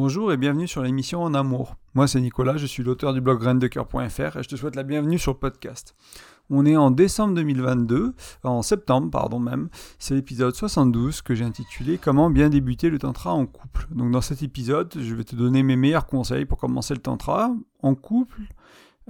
[0.00, 1.74] Bonjour et bienvenue sur l'émission En Amour.
[1.94, 5.18] Moi c'est Nicolas, je suis l'auteur du blog graindecoeur.fr et je te souhaite la bienvenue
[5.18, 5.96] sur le podcast.
[6.50, 8.14] On est en décembre 2022,
[8.44, 13.32] en septembre pardon même, c'est l'épisode 72 que j'ai intitulé Comment bien débuter le tantra
[13.32, 13.88] en couple.
[13.90, 17.50] Donc dans cet épisode, je vais te donner mes meilleurs conseils pour commencer le tantra
[17.82, 18.42] en couple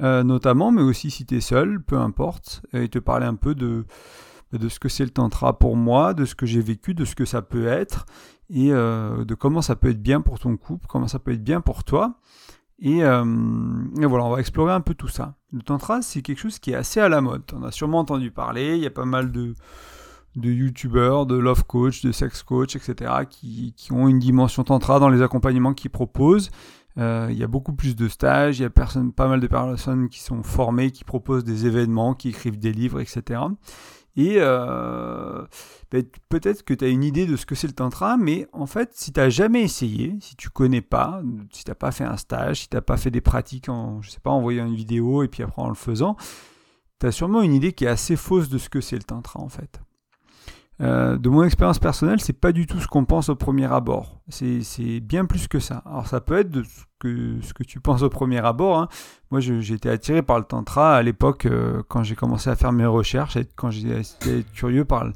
[0.00, 3.54] euh, notamment, mais aussi si tu es seul, peu importe, et te parler un peu
[3.54, 3.84] de
[4.52, 7.14] de ce que c'est le tantra pour moi, de ce que j'ai vécu, de ce
[7.14, 8.06] que ça peut être,
[8.50, 11.44] et euh, de comment ça peut être bien pour ton couple, comment ça peut être
[11.44, 12.14] bien pour toi.
[12.80, 13.24] Et, euh,
[13.96, 15.34] voilà, on va explorer un peu tout ça.
[15.52, 17.42] Le tantra, c'est quelque chose qui est assez à la mode.
[17.52, 19.54] On a sûrement entendu parler, il y a pas mal de,
[20.36, 25.00] de youtubeurs, de love coach, de sex coach, etc., qui, qui ont une dimension tantra
[25.00, 26.50] dans les accompagnements qu'ils proposent.
[26.98, 29.46] Euh, il y a beaucoup plus de stages, il y a personne, pas mal de
[29.46, 33.40] personnes qui sont formées, qui proposent des événements, qui écrivent des livres, etc.
[34.18, 35.46] Et euh,
[35.92, 38.66] ben, peut-être que tu as une idée de ce que c'est le tantra, mais en
[38.66, 41.22] fait, si tu n'as jamais essayé, si tu connais pas,
[41.52, 44.02] si tu n'as pas fait un stage, si tu n'as pas fait des pratiques en,
[44.02, 46.16] je sais pas, en voyant une vidéo et puis après en le faisant,
[46.98, 49.38] tu as sûrement une idée qui est assez fausse de ce que c'est le tantra
[49.38, 49.80] en fait.
[50.80, 54.20] Euh, de mon expérience personnelle, c'est pas du tout ce qu'on pense au premier abord.
[54.28, 55.82] C'est bien plus que ça.
[55.86, 58.78] Alors ça peut être ce que, tu penses au premier abord.
[58.78, 58.88] Hein.
[59.30, 62.72] Moi, j'ai été attiré par le tantra à l'époque euh, quand j'ai commencé à faire
[62.72, 65.06] mes recherches, quand j'étais curieux par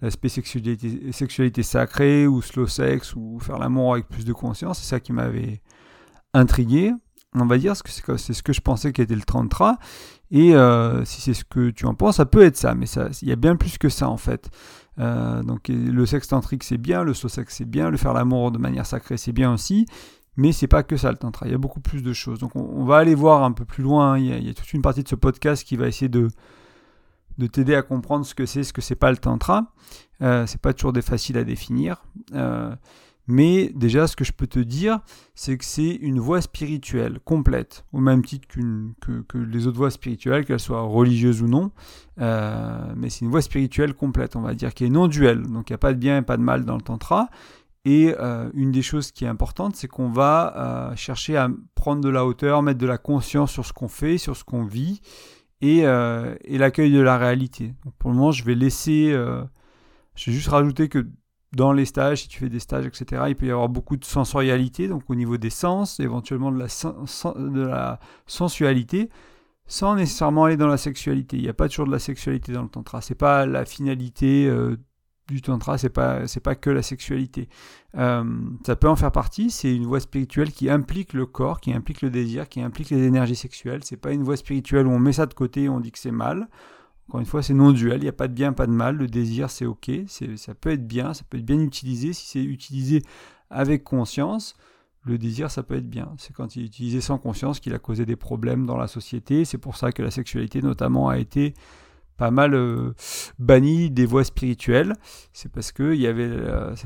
[0.00, 4.78] l'aspect sexualité, sexualité sacrée ou slow sex ou faire l'amour avec plus de conscience.
[4.80, 5.60] C'est ça qui m'avait
[6.32, 6.92] intrigué.
[7.34, 9.78] On va dire que c'est ce que je pensais qu'était le tantra.
[10.32, 12.86] Et euh, si c'est ce que tu en penses, ça peut être ça, mais
[13.22, 14.50] il y a bien plus que ça en fait.
[15.00, 18.52] Euh, donc le sexe tantrique c'est bien, le slow sex c'est bien, le faire l'amour
[18.52, 19.86] de manière sacrée c'est bien aussi,
[20.36, 22.38] mais c'est pas que ça le tantra, il y a beaucoup plus de choses.
[22.38, 25.02] Donc on, va aller voir un peu plus loin, il y, a, toute une partie
[25.02, 26.28] de ce podcast qui va essayer de,
[27.38, 29.72] de t'aider à comprendre ce que c'est, ce que c'est pas le tantra.
[30.22, 32.04] Euh, c'est pas toujours des faciles à définir.
[32.34, 32.74] Euh,
[33.30, 35.00] mais déjà, ce que je peux te dire,
[35.34, 40.44] c'est que c'est une voie spirituelle complète, au même titre que, les autres voies spirituelles,
[40.44, 41.70] qu'elles soient religieuses ou non.
[42.20, 45.42] Euh, mais c'est une voie spirituelle complète, on va dire, qui est non duelle.
[45.42, 47.28] Donc il n'y a pas de bien et pas de mal dans le tantra.
[47.84, 52.02] Et euh, une des choses qui est importante, c'est qu'on va euh, chercher à prendre
[52.02, 55.00] de la hauteur, mettre de la conscience sur ce qu'on fait, sur ce qu'on vit,
[55.62, 57.74] et, l'accueil de la réalité.
[57.98, 59.10] Pour le moment, je vais laisser...
[59.12, 61.06] je vais juste rajouter que
[61.52, 64.04] dans les stages, si tu fais des stages, etc., il peut y avoir beaucoup de
[64.04, 66.58] sensorialité, donc au niveau des sens, éventuellement de
[67.62, 69.08] la, sensualité,
[69.66, 71.36] sans nécessairement aller dans la sexualité.
[71.36, 73.00] Il n'y a pas toujours de la sexualité dans le tantra.
[73.00, 74.76] C'est pas la finalité euh,
[75.28, 77.48] du tantra, c'est pas pas que la sexualité.
[77.96, 78.24] Euh,
[78.64, 79.50] ça peut en faire partie.
[79.50, 83.02] C'est une voie spirituelle qui implique le corps, qui implique le désir, qui implique les
[83.02, 83.82] énergies sexuelles.
[83.84, 85.98] C'est pas une voie spirituelle où on met ça de côté et on dit que
[85.98, 86.48] c'est mal.
[87.10, 88.94] Encore une fois, c'est non duel, il n'y a pas de bien, pas de mal.
[88.94, 92.44] Le désir, c'est ok, ça peut être bien, ça peut être bien utilisé si c'est
[92.44, 93.02] utilisé
[93.50, 94.54] avec conscience.
[95.02, 96.14] Le désir, ça peut être bien.
[96.18, 99.44] C'est quand il est utilisé sans conscience qu'il a causé des problèmes dans la société.
[99.44, 101.54] C'est pour ça que la sexualité, notamment, a été
[102.16, 102.94] pas mal euh,
[103.40, 104.92] bannie des voies spirituelles.
[105.32, 106.76] C'est parce avait, euh,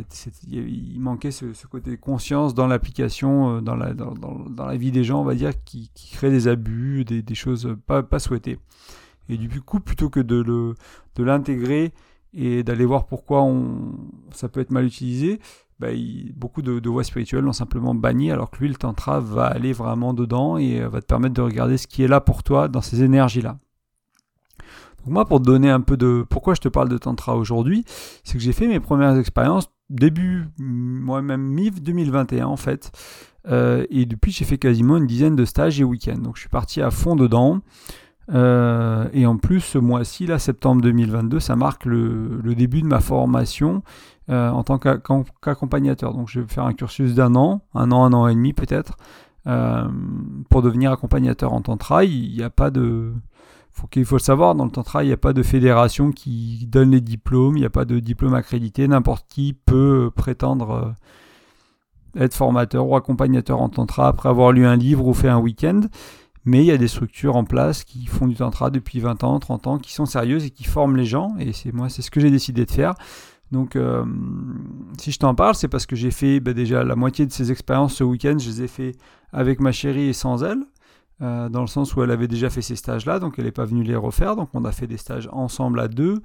[0.49, 5.35] il manquait ce, côté conscience dans l'application, euh, dans, la, vie des gens, on va
[5.35, 8.59] dire, qui, qui crée des abus, des, choses pas souhaitées.
[9.29, 10.75] Et du coup, plutôt que de, le,
[11.17, 11.93] de l'intégrer
[12.33, 13.95] et d'aller voir pourquoi on,
[14.33, 15.41] ça peut être mal utilisé,
[15.79, 15.89] bah,
[16.37, 20.15] beaucoup de, voies spirituelles l'ont simplement banni, alors que lui, le tantra va aller vraiment
[20.15, 22.83] dedans et euh, va te permettre de regarder ce qui est là pour toi dans
[22.83, 23.59] ces énergies-là.
[24.99, 26.25] Donc moi, pour te donner un peu de...
[26.29, 27.85] Pourquoi je te parle de tantra aujourd'hui,
[28.23, 32.91] c'est que j'ai fait mes premières expériences début, moi-même mi-2021 en fait.
[33.47, 36.19] Euh, et depuis, j'ai fait quasiment une dizaine de stages et week-ends.
[36.19, 37.61] Donc je suis parti à fond dedans.
[38.33, 43.01] Euh, et en plus, ce mois-ci, là, septembre 2022, ça marque le, début de ma
[43.01, 43.83] formation
[44.31, 46.15] euh, en tant qu'accompagnateur.
[46.15, 48.97] Donc, je vais faire un cursus d'un an, un an, un an et demi peut-être,
[49.47, 49.85] euh,
[50.49, 52.05] pour devenir accompagnateur en tantra.
[52.05, 53.12] Il n'y a pas de.
[53.91, 56.93] Qu'il faut le savoir, dans le tantra, il n'y a pas de fédération qui donne
[56.93, 58.87] les diplômes, il n'y a pas de diplôme accrédité.
[58.87, 60.95] N'importe qui peut prétendre
[62.17, 65.81] être formateur ou accompagnateur en tantra après avoir lu un livre ou fait un week-end.
[66.44, 69.38] Mais il y a des structures en place qui font du tantra depuis 20 ans,
[69.38, 71.35] 30 ans, qui sont sérieuses et qui forment les gens.
[71.38, 72.94] Et c'est moi, c'est ce que j'ai décidé de faire.
[73.50, 74.05] Donc, euh,
[74.99, 77.50] si je t'en parle, c'est parce que j'ai fait bah, déjà la moitié de ces
[77.50, 78.37] expériences ce week-end.
[78.38, 78.93] Je les ai fait
[79.32, 80.64] avec ma chérie et sans elle,
[81.23, 83.64] euh, dans le sens où elle avait déjà fait ces stages-là, donc elle n'est pas
[83.64, 84.37] venue les refaire.
[84.37, 86.20] Donc, on a fait des stages ensemble à deux.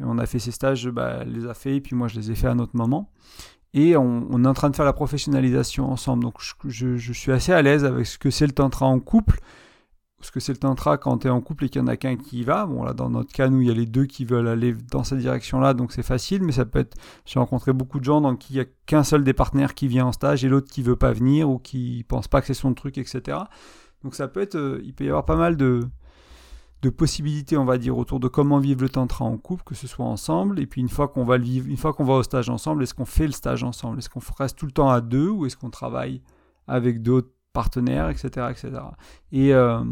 [0.00, 2.18] Et on a fait ces stages, bah, elle les a fait, et puis moi, je
[2.18, 3.10] les ai fait à un autre moment.
[3.72, 6.24] Et on, est en train de faire la professionnalisation ensemble.
[6.24, 9.38] Donc je, je suis assez à l'aise avec ce que c'est le tantra en couple
[10.20, 11.96] ce que c'est le tantra quand tu es en couple et qu'il y en a
[11.96, 12.66] qu'un qui y va.
[12.66, 15.04] Bon, là, dans notre cas, nous, il y a les deux qui veulent aller dans
[15.04, 16.96] cette direction-là, donc c'est facile, mais ça peut être.
[17.24, 19.88] J'ai rencontré beaucoup de gens dans qui il n'y a qu'un seul des partenaires qui
[19.88, 22.54] vient en stage et l'autre qui veut pas venir ou qui pense pas que c'est
[22.54, 23.38] son truc, etc.
[24.02, 24.56] Donc ça peut être.
[24.56, 25.88] Euh, il peut y avoir pas mal de,
[26.82, 29.86] de possibilités, on va dire, autour de comment vivre le tantra en couple, que ce
[29.86, 30.60] soit ensemble.
[30.60, 32.94] Et puis une fois qu'on va vivre, une fois qu'on va au stage ensemble, est-ce
[32.94, 33.98] qu'on fait le stage ensemble?
[33.98, 36.22] Est-ce qu'on reste tout le temps à deux ou est-ce qu'on travaille
[36.66, 38.48] avec d'autres partenaires, etc.
[38.50, 38.72] etc.
[39.32, 39.82] Et euh,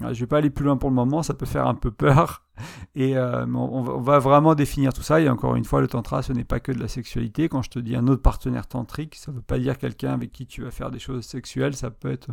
[0.00, 1.90] je ne vais pas aller plus loin pour le moment, ça peut faire un peu
[1.90, 2.42] peur.
[2.94, 5.20] Et euh, on, va vraiment définir tout ça.
[5.20, 7.48] Et encore une fois, le tantra, ce n'est pas que de la sexualité.
[7.48, 10.32] Quand je te dis un autre partenaire tantrique, ça ne veut pas dire quelqu'un avec
[10.32, 11.74] qui tu vas faire des choses sexuelles.
[11.74, 12.30] Ça peut être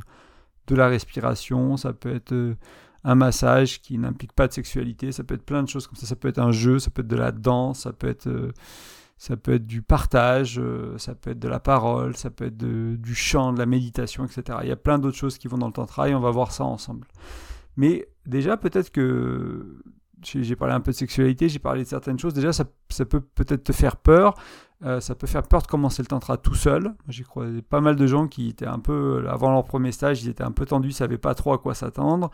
[0.68, 2.56] de la respiration, ça peut être euh,
[3.04, 6.06] un massage qui n'implique pas de sexualité, ça peut être plein de choses comme ça.
[6.06, 8.28] Ça peut être un jeu, ça peut être de la danse, ça peut être
[9.22, 12.58] ça peut être du partage, euh, ça peut être de la parole, ça peut être
[12.58, 14.58] du chant, de la méditation, etc.
[14.64, 16.52] Il y a plein d'autres choses qui vont dans le tantra et on va voir
[16.52, 17.06] ça ensemble.
[17.78, 19.78] Mais déjà, peut-être que
[20.24, 22.34] j'ai parlé un peu de sexualité, j'ai parlé de certaines choses.
[22.34, 24.34] Déjà, ça, peut peut-être te faire peur.
[24.84, 26.96] Euh, ça peut faire peur de commencer le tantra tout seul.
[27.08, 30.30] J'ai croisé pas mal de gens qui étaient un peu, avant leur premier stage, ils
[30.30, 32.32] étaient un peu tendus, ils savaient pas trop à quoi s'attendre.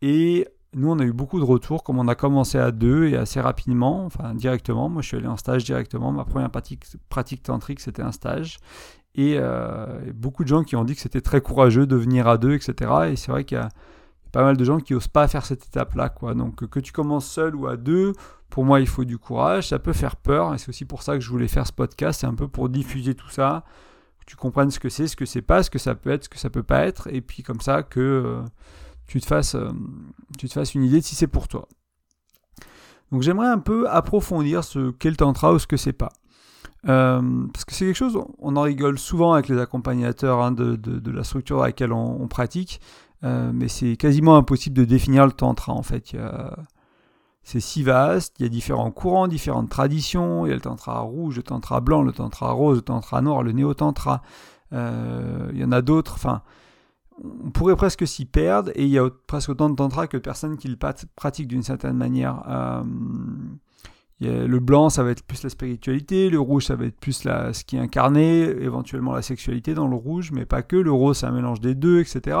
[0.00, 3.16] Et nous, on a eu beaucoup de retours, comme on a commencé à deux et
[3.16, 4.88] assez rapidement, enfin directement.
[4.88, 6.12] Moi, je suis allé en stage directement.
[6.12, 8.58] Ma première pratique, tantrique, c'était un stage.
[9.14, 12.38] Et euh, beaucoup de gens qui ont dit que c'était très courageux de venir à
[12.38, 12.90] deux, etc.
[13.10, 13.68] Et c'est vrai qu'il y a
[14.32, 16.08] pas mal de gens qui n'osent pas faire cette étape-là.
[16.08, 16.34] Quoi.
[16.34, 18.14] Donc que tu commences seul ou à deux,
[18.48, 19.68] pour moi, il faut du courage.
[19.68, 20.54] Ça peut faire peur.
[20.54, 22.20] Et c'est aussi pour ça que je voulais faire ce podcast.
[22.20, 23.64] C'est un peu pour diffuser tout ça,
[24.20, 26.24] que tu comprennes ce que c'est, ce que c'est pas, ce que ça peut être,
[26.24, 27.08] ce que ça peut pas être.
[27.12, 28.00] Et puis comme ça, que...
[28.00, 28.42] Euh,
[29.12, 29.68] tu te fasses, euh,
[30.38, 31.68] tu te fasses une idée de si c'est pour toi.
[33.10, 36.14] Donc j'aimerais un peu approfondir ce qu'est le tantra ou ce que c'est pas.
[36.88, 37.20] Euh,
[37.52, 41.24] parce que c'est quelque chose, on en rigole souvent avec les accompagnateurs hein, de, la
[41.24, 42.80] structure dans laquelle on, pratique,
[43.22, 46.16] euh, mais c'est quasiment impossible de définir le tantra en fait.
[47.42, 51.00] C'est si vaste, il y a différents courants, différentes traditions, il y a le tantra
[51.00, 54.22] rouge, le tantra blanc, le tantra rose, le tantra noir, le néo-tantra,
[54.72, 56.40] il y en a d'autres, enfin
[57.44, 60.22] on pourrait presque s'y perdre et il y a presque autant de tantra que de
[60.22, 60.76] personnes qui le
[61.16, 62.42] pratiquent d'une certaine manière.
[62.48, 62.82] Euh,
[64.20, 67.52] le blanc, ça va être plus la spiritualité, le rouge, ça va être plus la,
[67.52, 70.76] ce qui est incarné, éventuellement la sexualité dans le rouge, mais pas que.
[70.76, 72.38] Le rose, c'est un mélange des deux, etc.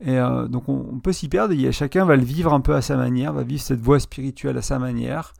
[0.00, 2.82] Et euh, donc on, peut s'y perdre et chacun va le vivre un peu à
[2.82, 5.32] sa manière, va vivre cette voie spirituelle à sa manière.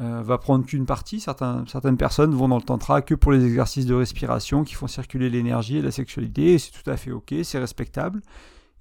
[0.00, 1.20] Euh, va prendre qu'une partie.
[1.20, 5.28] certaines personnes vont dans le tantra que pour les exercices de respiration qui font circuler
[5.28, 8.22] l'énergie et la sexualité, et c'est tout à fait ok, c'est respectable.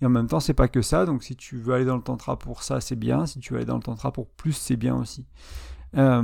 [0.01, 1.05] Et en même temps, c'est pas que ça.
[1.05, 3.25] Donc, si tu veux aller dans le tantra pour ça, c'est bien.
[3.25, 5.25] Si tu veux aller dans le tantra pour plus, c'est bien aussi.
[5.97, 6.21] Euh,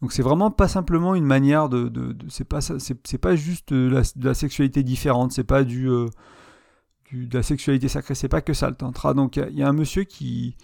[0.00, 2.16] donc, c'est vraiment pas simplement une manière de.
[2.28, 5.32] c'est pas c'est, pas juste de la, sexualité différente.
[5.32, 6.08] C'est pas euh,
[7.10, 8.14] du, de la sexualité sacrée.
[8.14, 9.12] C'est pas que ça le tantra.
[9.12, 10.56] Donc, il y, a un monsieur qui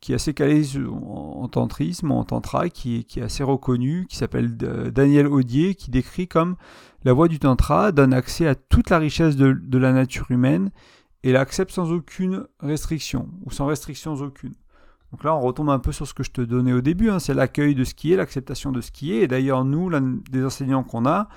[0.00, 4.16] qui est assez calé en tantrisme, en tantra, qui est, qui est assez reconnu, qui
[4.16, 6.56] s'appelle euh, Daniel Audier, qui décrit comme
[7.04, 10.70] la voie du tantra donne accès à toute la richesse de, de la nature humaine
[11.22, 14.54] et l'accepte sans aucune restriction, ou sans restrictions aucune.
[15.12, 17.18] Donc là, on retombe un peu sur ce que je te donnais au début, hein,
[17.18, 19.22] c'est l'accueil de ce qui est, l'acceptation de ce qui est.
[19.22, 21.28] Et d'ailleurs, nous, l'un des enseignants qu'on a,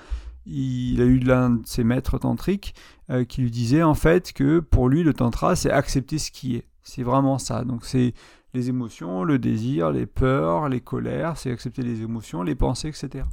[0.46, 2.74] il a eu l'un de ses maîtres tantriques
[3.10, 6.56] euh, qui lui disait en fait que pour lui, le tantra, c'est accepter ce qui
[6.56, 6.66] est.
[6.82, 7.64] C'est vraiment ça.
[7.64, 8.14] Donc c'est
[8.54, 13.24] les émotions, le désir, les peurs, les colères, c'est accepter les émotions, les pensées, etc.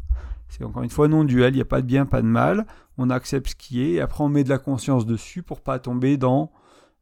[0.49, 2.65] C'est encore une fois non duel, il n'y a pas de bien, pas de mal,
[2.97, 5.79] on accepte ce qui est, et après on met de la conscience dessus pour pas
[5.79, 6.51] tomber dans,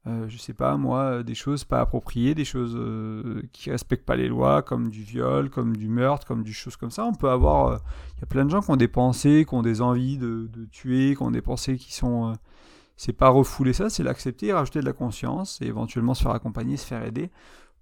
[0.08, 4.16] euh, je sais pas moi, des choses pas appropriées, des choses euh, qui respectent pas
[4.16, 7.06] les lois, comme du viol, comme du meurtre, comme du choses comme ça.
[7.06, 7.78] On peut avoir, euh,
[8.18, 10.50] il y a plein de gens qui ont des pensées, qui ont des envies de,
[10.51, 12.34] de tuer, qui ont des pensées qui sont...
[12.98, 16.78] c'est pas refouler ça, c'est l'accepter, rajouter de la conscience, et éventuellement se faire accompagner,
[16.78, 17.30] se faire aider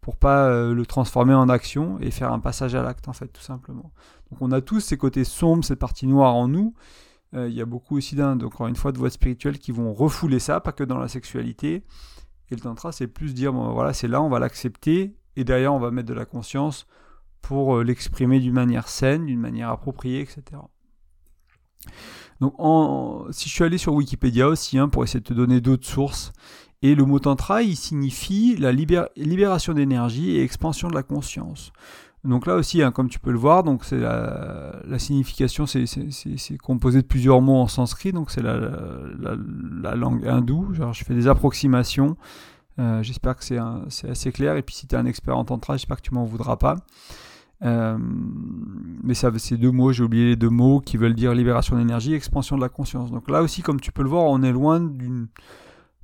[0.03, 3.29] pour pas euh, le transformer en action et faire un passage à l'acte en fait
[3.29, 3.93] tout simplement.
[4.29, 6.75] Donc on a tous ces côtés sombres, cette partie noire en nous.
[7.33, 9.93] Euh, il y a beaucoup aussi d'un, encore une fois, de voies spirituelles qui vont
[9.93, 11.85] refouler ça, pas que dans la sexualité.
[12.51, 15.73] Et le tantra, c'est plus dire, bon, voilà, c'est là, on va l'accepter, et derrière,
[15.73, 16.85] on va mettre de la conscience
[17.41, 20.43] pour euh, l'exprimer d'une manière saine, d'une manière appropriée, etc.
[22.41, 22.55] Donc,
[23.31, 26.33] si je suis allé sur Wikipédia aussi, hein, pour essayer de te donner d'autres sources,
[26.83, 31.71] et le mot tantra, il signifie la libération d'énergie et expansion de la conscience.
[32.25, 37.07] Donc là aussi, hein, comme tu peux le voir, donc la, signification, c'est composé de
[37.07, 40.73] plusieurs mots en sanskrit, donc c'est la, langue hindoue.
[40.73, 42.17] Je fais des approximations.
[42.79, 44.57] Euh, j'espère que c'est assez clair.
[44.57, 46.75] Et puis si tu es un expert en tantra, j'espère que tu m'en voudras pas.
[47.63, 52.13] Euh, mais c'est deux mots, j'ai oublié les deux mots qui veulent dire libération d'énergie,
[52.13, 53.09] expansion de la conscience.
[53.09, 55.27] Donc là aussi, comme tu peux le voir, on est loin d'une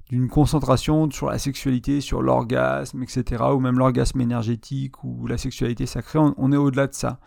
[0.10, 5.86] d'une concentration sur la sexualité, sur l'orgasme, etc., ou même l'orgasme énergétique ou la sexualité
[5.86, 7.20] sacrée, on, est au-delà de ça.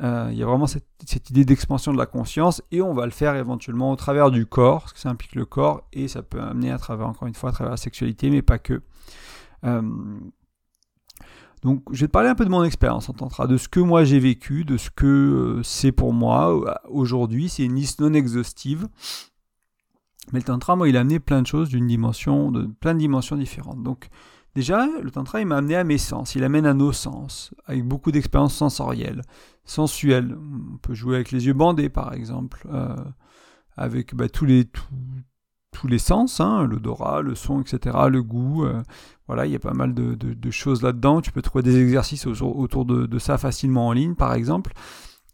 [0.00, 3.10] Euh, il y a vraiment cette, idée d'expansion de la conscience et on va le
[3.10, 6.40] faire éventuellement au travers du corps, parce que ça implique le corps et ça peut
[6.40, 8.80] amener à travers, encore une fois, à travers la sexualité, mais pas que.
[9.64, 9.82] Euh,
[11.62, 13.80] donc je vais te parler un peu de mon expérience en tantra, de ce que
[13.80, 17.48] moi j'ai vécu, de ce que euh, c'est pour moi aujourd'hui.
[17.48, 18.88] C'est une liste non exhaustive.
[20.32, 22.98] Mais le tantra, moi, il a amené plein de choses d'une dimension, de plein de
[22.98, 23.82] dimensions différentes.
[23.82, 24.08] Donc,
[24.54, 26.34] déjà, le tantra, il m'a amené à mes sens.
[26.34, 29.22] Il amène à nos sens, avec beaucoup d'expériences sensorielles,
[29.64, 30.36] sensuelles.
[30.74, 32.96] On peut jouer avec les yeux bandés, par exemple, euh,
[33.76, 34.66] avec bah, tous les
[35.72, 38.64] tous les sens, hein, l'odorat, le son, etc., le goût.
[38.64, 38.82] Euh,
[39.26, 41.20] voilà, il y a pas mal de, choses là-dedans.
[41.20, 44.72] Tu peux trouver des exercices autour, de, ça facilement en ligne, par exemple.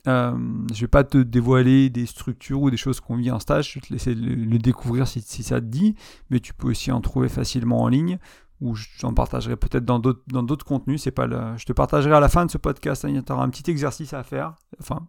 [0.06, 0.36] Euh,
[0.72, 3.80] je vais pas te dévoiler des structures ou des choses qu'on vit en stage, je
[3.80, 5.96] vais te laisser le, découvrir si, ça te dit,
[6.30, 8.18] mais tu peux aussi en trouver facilement en ligne,
[8.60, 11.02] ou j'en partagerai peut-être dans d'autres contenus.
[11.02, 13.42] C'est pas le, je te partagerai à la fin de ce podcast, hein, tu auras
[13.42, 15.08] un petit exercice à faire, enfin,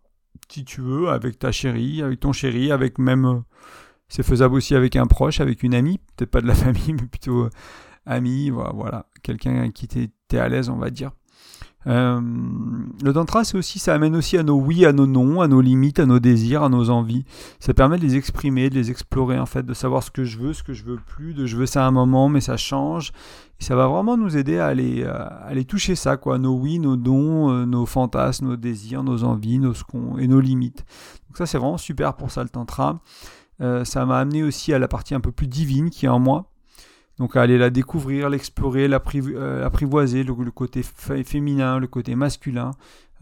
[0.49, 3.25] si tu veux, avec ta chérie, avec ton chéri, avec même...
[3.25, 3.39] Euh,
[4.09, 7.07] c'est faisable aussi avec un proche, avec une amie, peut-être pas de la famille, mais
[7.07, 7.49] plutôt euh,
[8.05, 11.11] ami, voilà, quelqu'un qui t'es à l'aise, on va dire.
[11.87, 12.19] Euh,
[13.01, 15.61] le tantra, c'est aussi, ça amène aussi à nos oui, à nos non, à nos
[15.61, 17.23] limites, à nos désirs, à nos envies.
[17.59, 20.37] Ça permet de les exprimer, de les explorer en fait, de savoir ce que je
[20.37, 22.57] veux, ce que je veux plus, de je veux ça à un moment, mais ça
[22.57, 23.11] change.
[23.59, 26.95] Ça va vraiment nous aider à aller, à aller toucher ça, quoi, nos oui, nos
[26.95, 29.73] non, euh, nos fantasmes, nos désirs, nos envies, nos
[30.19, 30.85] et nos limites.
[31.27, 32.99] Donc ça, c'est vraiment super pour ça le tantra.
[33.59, 36.19] Euh, ça m'a amené aussi à la partie un peu plus divine qui est en
[36.19, 36.51] moi.
[37.19, 42.71] Donc aller la découvrir, l'explorer, euh, l'apprivoiser, le, côté féminin, le côté masculin,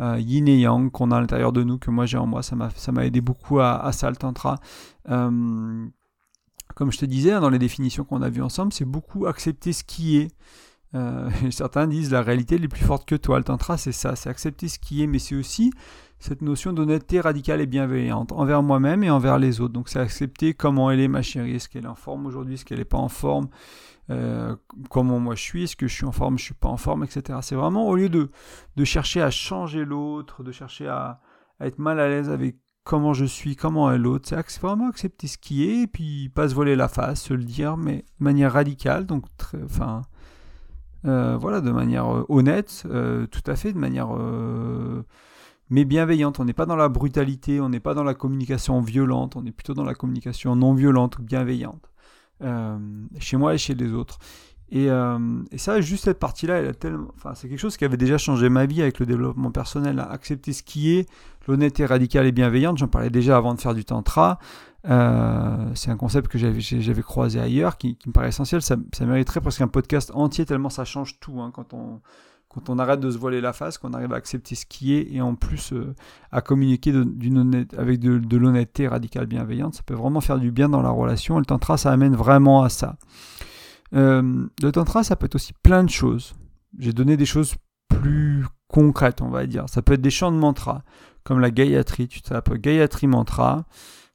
[0.01, 2.43] euh, yin et yang qu'on a à l'intérieur de nous, que moi j'ai en moi.
[2.43, 4.59] Ça m'a aidé beaucoup à, ça, le tantra.
[5.07, 5.91] comme
[6.91, 9.83] je te disais hein, dans les définitions qu'on a vues ensemble, c'est beaucoup accepter ce
[9.83, 10.31] qui est.
[11.51, 13.37] certains disent la réalité est plus forte que toi.
[13.37, 15.71] Le tantra, c'est ça, c'est accepter ce qui est, mais c'est aussi
[16.19, 19.73] cette notion d'honnêteté radicale et bienveillante envers moi-même et envers les autres.
[19.73, 22.65] Donc c'est accepter comment elle est ma chérie, est-ce qu'elle est en forme aujourd'hui, est-ce
[22.65, 23.47] qu'elle n'est pas en forme,
[24.09, 24.55] euh,
[24.89, 27.03] comment moi je suis, est-ce que je suis en forme, je suis pas en forme,
[27.03, 27.39] etc.
[27.41, 28.29] C'est vraiment au lieu de,
[28.75, 31.19] de chercher à changer l'autre, de chercher à,
[31.59, 35.37] être mal à l'aise avec comment je suis, comment est l'autre, c'est vraiment accepter ce
[35.37, 38.53] qui est et puis pas se voiler la face, se le dire, mais de manière
[38.53, 40.01] radicale, donc très, enfin...
[41.05, 44.07] Euh, voilà, de manière euh, honnête, tout à fait, de manière
[45.69, 46.39] mais bienveillante.
[46.39, 49.51] On n'est pas dans la brutalité, on n'est pas dans la communication violente, on est
[49.51, 51.91] plutôt dans la communication non violente ou bienveillante,
[52.43, 52.77] euh,
[53.19, 54.19] chez moi et chez les autres.
[54.69, 56.71] Et, euh, ça, juste cette partie-là,
[57.15, 60.53] enfin, c'est quelque chose qui avait déjà changé ma vie avec le développement personnel, accepter
[60.53, 61.07] ce qui est,
[61.47, 62.77] l'honnêteté radicale et bienveillante.
[62.77, 64.39] J'en parlais déjà avant de faire du tantra.
[64.87, 68.61] Euh, c'est un concept que j'avais, j'avais croisé ailleurs, qui, me paraît essentiel.
[68.61, 72.01] Ça, ça mériterait presque un podcast entier tellement ça change tout hein, quand on
[72.55, 75.13] quand on arrête de se voiler la face, qu'on arrive à accepter ce qui est
[75.13, 75.93] et en plus euh,
[76.31, 76.93] à communiquer
[77.77, 81.35] avec de, l'honnêteté radicale bienveillante, ça peut vraiment faire du bien dans la relation.
[81.35, 82.95] Et le tantra, ça amène vraiment à ça.
[83.93, 86.33] Euh, le tantra, ça peut être aussi plein de choses.
[86.79, 87.55] J'ai donné des choses
[87.89, 89.65] plus concrètes, on va dire.
[89.67, 90.83] Ça peut être des chants de mantra,
[91.25, 92.07] comme la Gayatri.
[92.07, 93.65] Tu t'appelles Gayatri Mantra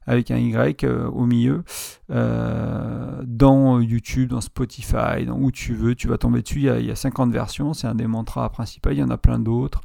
[0.07, 1.63] avec un Y euh, au milieu,
[2.09, 6.91] euh, dans YouTube, dans Spotify, dans où tu veux, tu vas tomber dessus, il y
[6.91, 9.81] a, 50 versions, c'est un des mantras principaux, il y en a plein d'autres.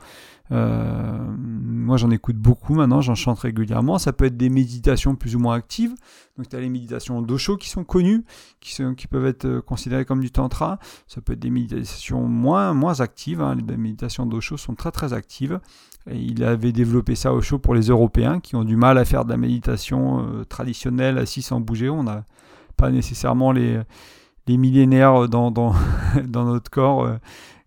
[0.52, 3.98] Euh, moi j'en écoute beaucoup maintenant, j'en chante régulièrement.
[3.98, 5.92] Ça peut être des méditations plus ou moins actives.
[6.36, 8.24] Donc tu as les méditations d'Osho qui sont connues,
[8.60, 10.78] qui, peuvent être considérées comme du tantra.
[11.08, 13.40] Ça peut être des méditations moins, moins actives.
[13.40, 13.56] Hein.
[13.56, 15.58] Les méditations d'Osho sont très très actives
[16.12, 19.24] il avait développé ça au show pour les Européens qui ont du mal à faire
[19.24, 21.88] de la méditation euh, traditionnelle assis sans bouger.
[21.88, 22.24] On n'a
[22.76, 23.80] pas nécessairement les,
[24.46, 25.74] les millénaires dans, dans,
[26.24, 27.16] dans notre corps euh,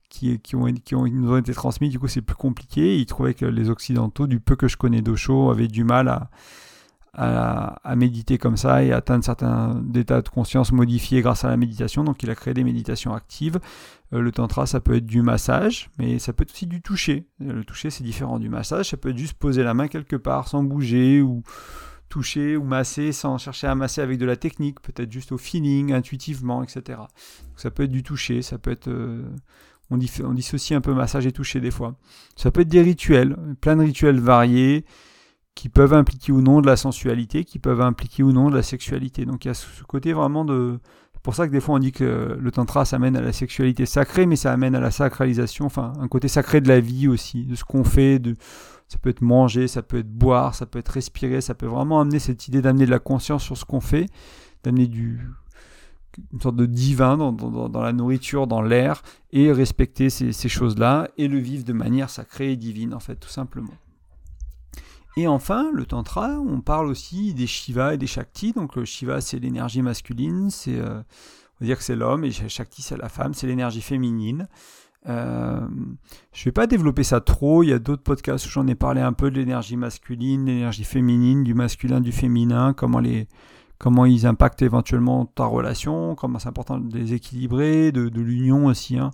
[0.10, 1.90] qui, qui, ont, qui, ont, nous ont été transmis.
[1.90, 2.98] Du coup, c'est plus compliqué.
[2.98, 6.30] Il trouvait que les Occidentaux, du peu que je connais d'Osho, avaient du mal à,
[7.14, 12.04] à, méditer comme ça et atteindre certains états de conscience modifiés grâce à la méditation.
[12.04, 13.60] Donc il a créé des méditations actives.
[14.14, 17.28] Euh, le tantra, ça peut être du massage, mais ça peut être aussi du toucher.
[17.40, 18.90] Le toucher, c'est différent du massage.
[18.90, 21.44] Ça peut être juste poser la main quelque part sans bouger ou
[22.10, 25.94] toucher ou masser sans chercher à masser avec de la technique, peut-être juste au feeling,
[25.94, 26.82] intuitivement, etc.
[26.98, 28.88] Donc ça peut être du toucher, ça peut être...
[28.88, 29.24] Euh,
[29.92, 31.96] on dissocie un peu massage et toucher des fois.
[32.36, 34.86] Ça peut être des rituels, plein de rituels variés
[35.60, 38.64] qui peuvent impliquer ou non de la sensualité, qui peuvent impliquer ou non de la
[38.64, 39.26] sexualité.
[39.26, 40.80] Donc il y a ce côté vraiment de...
[41.14, 43.34] C'est pour ça que des fois on dit que le tantra ça amène à la
[43.34, 47.10] sexualité sacrée, mais ça amène à la sacralisation, enfin un côté sacré de la vie
[47.10, 48.22] aussi, de ce qu'on fait,
[48.88, 52.00] ça peut être manger, ça peut être boire, ça peut être respirer, ça peut vraiment
[52.00, 54.06] amener cette idée d'amener de la conscience sur ce qu'on fait,
[54.64, 55.20] d'amener du
[56.32, 61.38] une sorte de divin dans, la nourriture, dans l'air, et respecter ces, choses-là, et le
[61.38, 63.74] vivre de manière sacrée et divine, en fait, tout simplement.
[65.20, 68.54] Et enfin, le tantra, on parle aussi des Shiva et des Shakti.
[68.54, 72.32] Donc le Shiva, c'est l'énergie masculine, c'est, euh, on va dire que c'est l'homme, et
[72.32, 74.48] Shakti, c'est la femme, c'est l'énergie féminine.
[75.10, 75.60] Euh,
[76.32, 78.76] je ne vais pas développer ça trop, il y a d'autres podcasts où j'en ai
[78.76, 83.28] parlé un peu de l'énergie masculine, l'énergie féminine, du masculin, du féminin, comment les,
[83.78, 88.98] comment ils impactent éventuellement ta relation, comment c'est important de les équilibrer, de, l'union aussi
[88.98, 89.12] hein,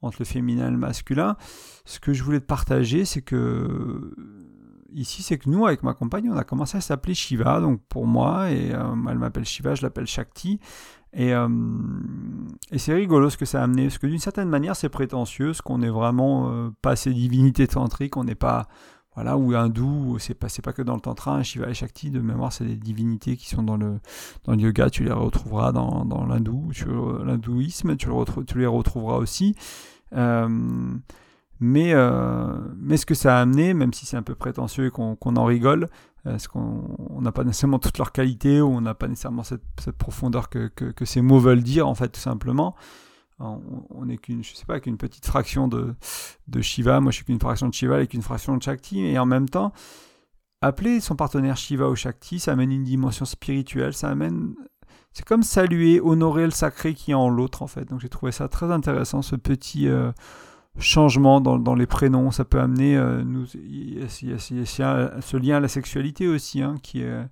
[0.00, 1.36] entre le féminin et le masculin.
[1.84, 4.14] Ce que je voulais te partager, c'est que
[4.94, 8.06] ici, c'est que nous, avec ma compagne, on a commencé à s'appeler Shiva, donc pour
[8.06, 10.60] moi, et euh, elle m'appelle Shiva, je l'appelle Shakti.
[11.14, 11.48] Et, euh,
[12.70, 15.46] et c'est rigolo ce que ça a amené, parce que d'une certaine manière, c'est prétentieux,
[15.46, 18.68] parce qu'on n'est vraiment euh, pas ces divinités tantriques, on n'est pas
[19.14, 22.20] voilà, ou hindou, c'est pas, pas que dans le tantra, hein, Shiva et Shakti, de
[22.20, 24.00] mémoire, c'est des divinités qui sont dans le,
[24.44, 26.70] dans le yoga, tu les retrouveras dans, dans l'hindou,
[27.22, 28.08] l'hindouisme, tu,
[28.46, 29.54] tu, les retrouveras aussi.
[31.62, 34.90] Mais, euh, mais ce que ça a amené, même si c'est un peu prétentieux et
[34.90, 35.88] qu'on en rigole,
[36.24, 39.96] parce qu'on n'a pas nécessairement toutes leurs qualités, ou on n'a pas nécessairement cette, cette
[39.96, 42.76] profondeur que, que, que, ces mots veulent dire, en fait, tout simplement
[43.38, 45.94] on n'est qu'une, je sais pas, qu'une petite fraction de,
[46.48, 47.00] de Shiva.
[47.00, 49.00] Moi, je suis qu'une fraction de Shiva et qu'une fraction de Shakti.
[49.00, 49.72] Et en même temps,
[50.60, 53.94] appeler son partenaire Shiva ou Shakti, ça amène une dimension spirituelle.
[53.94, 54.54] Ça amène,
[55.12, 57.84] c'est comme saluer, honorer le sacré qui est en l'autre, en fait.
[57.86, 60.12] Donc, j'ai trouvé ça très intéressant, ce petit euh,
[60.78, 62.30] changement dans, les prénoms.
[62.30, 67.02] Ça peut amener, euh, nous, y, a, ce lien à la sexualité aussi, hein, qui
[67.02, 67.24] est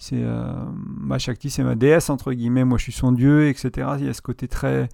[0.00, 2.64] c'est euh, ma Shakti, c'est ma déesse entre guillemets.
[2.64, 3.90] Moi, je suis son dieu, etc.
[3.98, 4.88] Il y a ce côté très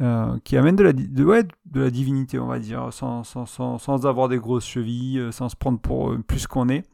[0.00, 3.46] euh, qui amène de la, de, ouais, de la divinité, on va dire, sans, sans,
[3.46, 6.84] sans, sans avoir des grosses chevilles, euh, sans se prendre pour plus qu'on est,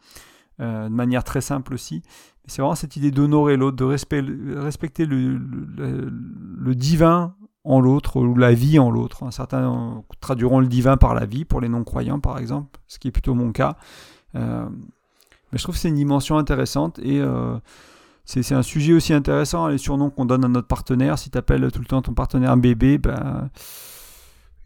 [0.59, 2.03] de manière très simple aussi.
[2.47, 8.53] C'est vraiment cette idée d'honorer l'autre, de respecter le, le, divin en l'autre, ou la
[8.53, 9.25] vie en l'autre.
[9.33, 13.13] Certains traduiront le divin par la vie, pour les non-croyants par exemple, ce qui est
[13.13, 13.77] plutôt mon cas.
[14.35, 14.69] mais
[15.55, 17.23] je trouve que c'est une dimension intéressante et
[18.27, 21.19] c'est un sujet aussi intéressant, les surnoms qu'on donne à notre partenaire.
[21.19, 23.51] Si tu appelles tout le temps ton partenaire bébé, ben,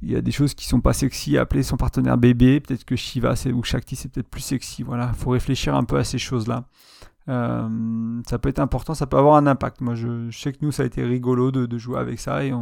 [0.00, 2.60] il y a des choses qui sont pas sexy à appeler son partenaire bébé.
[2.60, 4.84] Peut-être que Shiva ou Shakti, c'est peut-être plus sexy.
[4.84, 6.64] Voilà, faut réfléchir un peu à ces choses-là.
[7.28, 9.80] Euh, ça peut être important, ça peut avoir un impact.
[9.80, 12.52] Moi, je, sais que nous, ça a été rigolo de, jouer avec ça et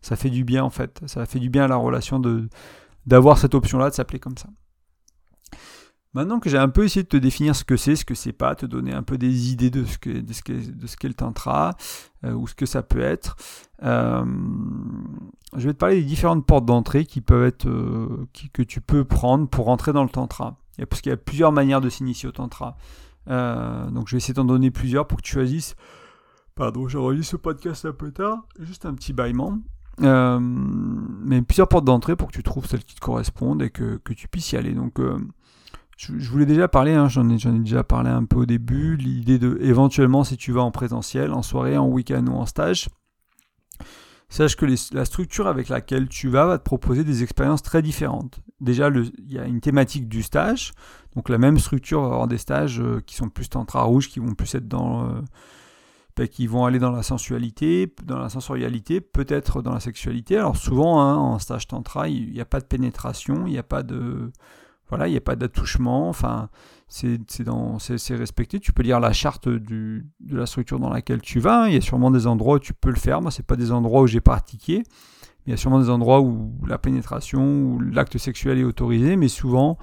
[0.00, 1.02] ça fait du bien en fait.
[1.06, 2.20] Ça fait du bien à la relation
[3.06, 4.48] d'avoir cette option-là de s'appeler comme ça.
[6.12, 8.32] Maintenant que j'ai un peu essayé de te définir ce que c'est, ce que c'est
[8.32, 11.12] pas, te donner un peu des idées de ce qu'est de ce de ce le
[11.12, 11.76] tantra
[12.24, 13.34] euh, ou ce que ça peut être,
[13.82, 14.24] euh,
[15.56, 17.66] je vais te parler des différentes portes d'entrée qui peuvent être
[18.52, 20.56] que tu peux prendre pour rentrer dans le tantra.
[20.88, 22.76] Parce qu'il y a plusieurs manières de s'initier au tantra.
[23.26, 25.76] Donc je vais essayer d'en donner plusieurs pour que tu choisisses.
[26.54, 29.58] Pardon, j'ai enregistré ce podcast un peu tard, juste un petit bâillement.
[29.98, 34.12] mais plusieurs portes d'entrée pour que tu trouves celles qui te correspondent et que, que
[34.12, 34.72] tu puisses y aller.
[34.72, 35.00] Donc
[35.96, 39.38] je, voulais déjà parler, hein, j'en ai, ai, déjà parlé un peu au début, l'idée
[39.38, 42.88] de éventuellement si tu vas en présentiel, en soirée, en week-end ou en stage,
[44.34, 48.40] sache que la structure avec laquelle tu vas va te proposer des expériences très différentes.
[48.60, 50.72] Déjà, il y a une thématique du stage,
[51.14, 54.20] donc la même structure va avoir des stages euh, qui sont plus tantra rouge, qui
[54.20, 55.08] vont plus être dans...
[55.08, 55.20] Euh,
[56.16, 60.36] ben, qui vont aller dans la sensualité, dans la sensorialité, peut-être dans la sexualité.
[60.36, 63.64] Alors souvent, hein, en stage tantra, il n'y a pas de pénétration, il n'y a
[63.64, 64.30] pas de
[64.88, 66.50] voilà, il n'y a pas d'attouchement, enfin,
[66.94, 68.60] c'est respecté.
[68.60, 71.68] Tu peux lire la charte du, de la structure dans laquelle tu vas.
[71.68, 73.20] Il y a sûrement des endroits où tu peux le faire.
[73.20, 74.84] Moi, ce pas des endroits où j'ai pratiqué.
[75.46, 79.28] Il y a sûrement des endroits où la pénétration ou l'acte sexuel est autorisé, mais
[79.28, 79.76] souvent,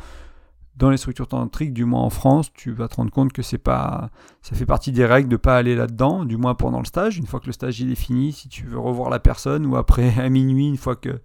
[0.77, 3.59] dans les structures tantriques, du moins en France, tu vas te rendre compte que c'est
[3.59, 4.09] pas,
[4.41, 7.17] ça fait partie des règles de pas aller là-dedans, du moins pendant le stage.
[7.17, 10.13] Une fois que le stage est fini, si tu veux revoir la personne, ou après
[10.19, 11.19] à minuit, une fois que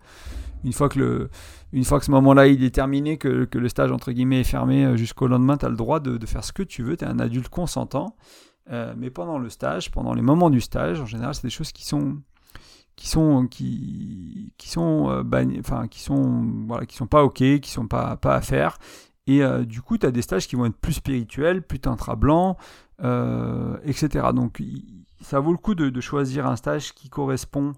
[0.64, 1.30] une fois que, le,
[1.72, 4.84] une fois que ce moment-là est terminé, que, que, le stage entre guillemets est fermé
[4.84, 7.04] euh, jusqu'au lendemain, tu as le droit de, de, faire ce que tu veux, tu
[7.04, 8.16] es un adulte consentant.
[8.70, 11.72] Euh, mais pendant le stage, pendant les moments du stage, en général, c'est des choses
[11.72, 12.18] qui sont
[12.96, 17.70] qui sont qui, qui sont euh, enfin qui sont voilà qui sont pas ok qui
[17.70, 18.78] sont pas pas à faire
[19.26, 22.56] et du coup tu as des stages qui vont être plus spirituels plus tantra blanc
[23.84, 24.62] etc donc
[25.20, 27.72] ça vaut le coup de, de, choisir un stage qui correspond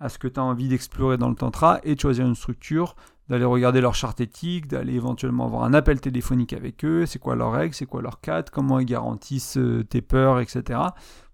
[0.00, 2.94] à ce que tu as envie d'explorer dans le tantra et de choisir une structure,
[3.28, 7.36] d'aller regarder leur charte éthique, d'aller éventuellement avoir un appel téléphonique avec eux, c'est quoi
[7.36, 10.80] leurs règles, c'est quoi leur cadre, comment ils garantissent euh, tes peurs, etc.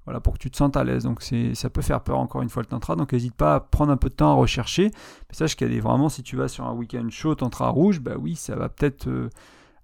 [0.04, 1.04] Voilà, pour que tu te sentes à l'aise.
[1.04, 3.92] Donc ça peut faire peur encore une fois le tantra, donc n'hésite pas à prendre
[3.92, 4.90] un peu de temps à rechercher.
[5.28, 8.14] Mais sache a des, vraiment, si tu vas sur un week-end chaud tantra rouge, bah
[8.18, 9.08] oui, ça va peut-être...
[9.08, 9.28] Euh,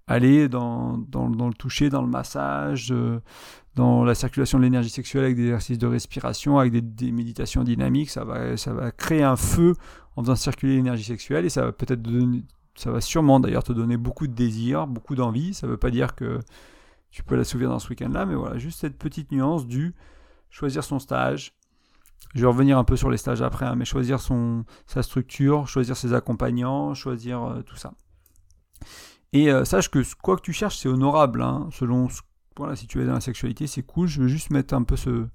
[0.07, 2.93] aller dans, dans, le toucher, dans le massage,
[3.77, 8.09] dans la circulation de l'énergie sexuelle avec des exercices de respiration, avec des, méditations dynamiques.
[8.09, 9.75] Ça va, créer un feu
[10.15, 13.73] en faisant circuler l'énergie sexuelle et ça va peut-être donner, ça va sûrement d'ailleurs te
[13.73, 15.53] donner beaucoup de désir, beaucoup d'envie.
[15.53, 16.39] Ça ne veut pas dire que
[17.11, 19.93] tu peux l'assouvir dans ce week-end-là, mais voilà, juste cette petite nuance du
[20.49, 21.53] choisir son stage.
[22.33, 25.67] Je vais revenir un peu sur les stages après, hein, mais choisir son, sa structure,
[25.67, 27.93] choisir ses accompagnants, choisir euh, tout ça.
[29.33, 31.43] Et euh, sache que quoi que tu cherches, c'est honorable.
[31.43, 32.07] Hein, selon
[32.57, 34.07] voilà, si tu es dans la sexualité, c'est cool.
[34.07, 35.25] Je veux juste mettre un peu ce,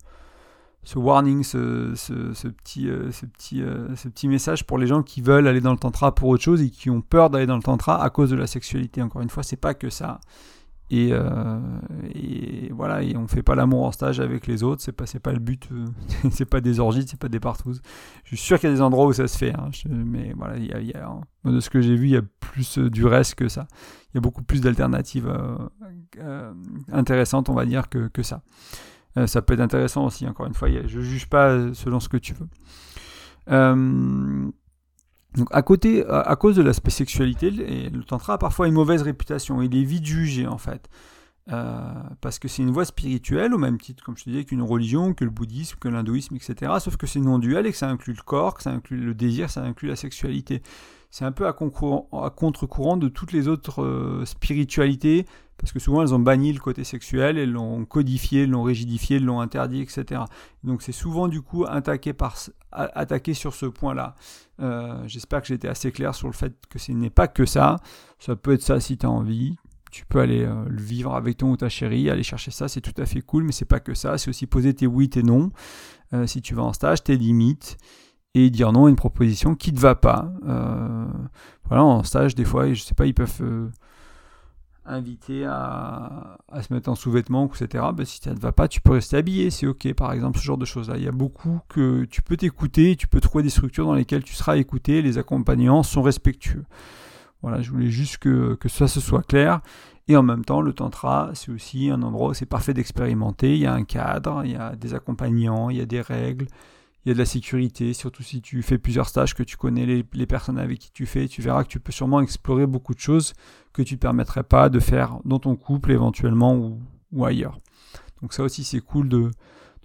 [0.85, 3.63] ce warning, ce, ce, petit, euh, ce, petit,
[3.97, 6.63] ce petit message pour les gens qui veulent aller dans le tantra pour autre chose
[6.63, 9.03] et qui ont peur d'aller dans le tantra à cause de la sexualité.
[9.03, 10.21] Encore une fois, c'est pas que ça.
[10.93, 11.59] Euh,
[12.15, 15.33] et, voilà, et on fait pas l'amour en stage avec les autres, c'est pas, pas
[15.33, 15.87] le but, euh,
[16.31, 17.81] c'est pas des orgies, c'est pas des partouzes.
[18.25, 20.55] Je suis sûr qu'il y a des endroits où ça se fait, hein, mais voilà,
[20.55, 23.67] a, de ce que j'ai vu, il y a plus euh, du reste que ça.
[24.13, 25.33] Il y a beaucoup plus d'alternatives
[26.93, 28.43] intéressantes, on va dire, que, que ça.
[29.25, 32.35] ça peut être intéressant aussi, encore une fois, je juge pas selon ce que tu
[32.35, 32.49] veux.
[35.37, 39.63] Donc à côté, à cause de l'aspect sexualité, le tantra a parfois une mauvaise réputation.
[39.63, 40.89] Il est vite jugé en fait.
[41.51, 44.63] Euh, parce que c'est une voie spirituelle, au même titre, comme je te disais, qu'une
[44.63, 46.73] religion, que le bouddhisme, que l'hindouisme, etc.
[46.79, 49.15] Sauf que c'est non duel et que ça inclut le corps, que ça inclut le
[49.15, 50.63] désir, ça inclut la sexualité.
[51.13, 55.27] C'est un peu à, contre-courant de toutes les autres euh, spiritualités
[55.59, 59.41] parce que souvent elles ont banni le côté sexuel, elles l'ont codifié, l'ont rigidifié, l'ont
[59.41, 60.23] interdit, etc.
[60.65, 62.15] Donc c'est souvent du coup attaqué,
[63.35, 64.17] sur ce point-là.
[64.61, 67.45] Euh, j'espère que j'ai été assez clair sur le fait que ce n'est pas que
[67.45, 67.77] ça.
[68.19, 69.57] Ça peut être ça si tu as envie.
[69.91, 72.81] Tu peux aller euh, le vivre avec ton ou ta chérie, aller chercher ça, c'est
[72.81, 74.17] tout à fait cool, mais c'est pas que ça.
[74.17, 75.53] C'est aussi poser tes oui, tes non.
[76.27, 77.79] Si tu vas en stage, tes limites
[78.35, 80.33] et dire non à une proposition qui ne va pas.
[81.65, 83.71] voilà, en stage, des fois, je sais pas, ils peuvent
[84.85, 87.85] invité à, se mettre en sous-vêtements, etc.
[87.95, 90.45] Ben, si ça ne va pas, tu peux rester habillé, c'est ok, par exemple, ce
[90.45, 90.97] genre de choses-là.
[90.97, 94.25] Il y a beaucoup que tu peux t'écouter, tu peux trouver des structures dans lesquelles
[94.25, 96.65] tu seras écouté, les accompagnants sont respectueux.
[97.43, 99.61] Voilà, je voulais juste que, que ça se soit clair.
[100.09, 103.55] Et en même temps, le tantra, c'est aussi un endroit où c'est parfait d'expérimenter.
[103.55, 106.47] Il y a un cadre, il y a des accompagnants, il y a des règles,
[107.05, 109.87] il y a de la sécurité, surtout si tu fais plusieurs stages, que tu connais
[109.87, 113.01] les, personnes avec qui tu fais, tu verras que tu peux sûrement explorer beaucoup de
[113.01, 113.35] choses
[113.73, 116.55] que tu ne permettrais pas de faire dans ton couple éventuellement
[117.13, 117.59] ou, ailleurs.
[118.21, 119.31] Donc ça aussi c'est cool de,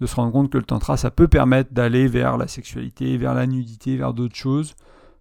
[0.05, 3.47] se rendre compte que le tantra, ça peut permettre d'aller vers la sexualité, vers la
[3.47, 4.75] nudité, vers d'autres choses,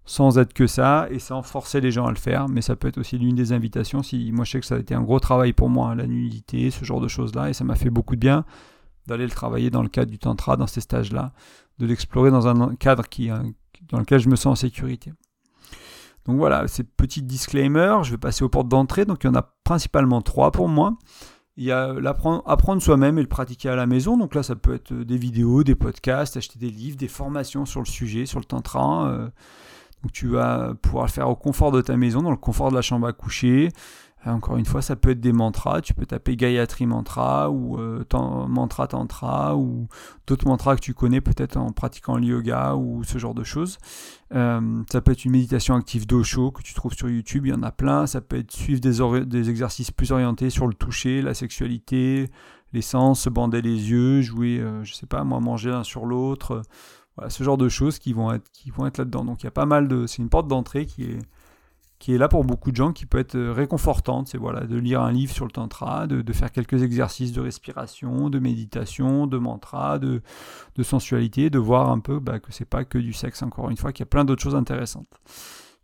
[0.05, 2.47] sans être que ça et sans forcer les gens à le faire.
[2.51, 4.03] Mais ça peut être aussi l'une des invitations.
[4.03, 6.71] Si moi je sais que ça a été un gros travail pour moi, la nudité,
[6.71, 8.45] ce genre de choses-là, et ça m'a fait beaucoup de bien
[9.07, 11.33] d'aller le travailler dans le cadre du tantra, dans ces stages-là,
[11.79, 13.31] de l'explorer dans un cadre qui,
[13.89, 15.13] dans lequel je me sens en sécurité.
[16.25, 19.35] Donc voilà, ces petits disclaimers, je vais passer aux portes d'entrée, donc il y en
[19.35, 20.97] a principalement trois pour moi.
[21.57, 21.95] Il y a
[22.45, 25.63] apprendre soi-même et le pratiquer à la maison, donc là ça peut être des vidéos,
[25.63, 29.09] des podcasts, acheter des livres, des formations sur le sujet, sur le tantra.
[29.09, 29.29] Euh,
[30.03, 32.75] donc tu vas pouvoir le faire au confort de ta maison, dans le confort de
[32.75, 33.71] la chambre à coucher,
[34.25, 35.81] encore une fois, ça peut être des mantras.
[35.81, 38.05] Tu peux taper Gayatri Mantra ou euh,
[38.49, 39.89] Mantra Tantra ou
[40.27, 43.79] d'autres mantras que tu connais peut-être en pratiquant le yoga ou ce genre de choses.
[44.35, 47.55] Euh, ça peut être une méditation active d'Osho que tu trouves sur YouTube, il y
[47.55, 48.07] en a plein.
[48.07, 52.31] Ça peut être suivre des, exercices plus orientés sur le toucher, la sexualité,
[52.73, 56.05] les sens, se bander les yeux, jouer, euh, je sais pas, moi, manger l'un sur
[56.05, 56.63] l'autre.
[57.17, 59.25] Voilà, ce genre de choses qui vont qui vont être là-dedans.
[59.25, 60.07] Donc il y a pas mal de.
[60.07, 61.19] C'est une porte d'entrée qui est
[61.99, 64.29] qui est là pour beaucoup de gens, qui peut être euh, réconfortante.
[64.29, 68.29] C'est voilà, de lire un livre sur le tantra, de, faire quelques exercices de respiration,
[68.29, 70.21] de méditation, de mantra, de,
[70.83, 73.93] sensualité, de voir un peu bah, que c'est pas que du sexe, encore une fois,
[73.93, 75.09] qu'il y a plein d'autres choses intéressantes.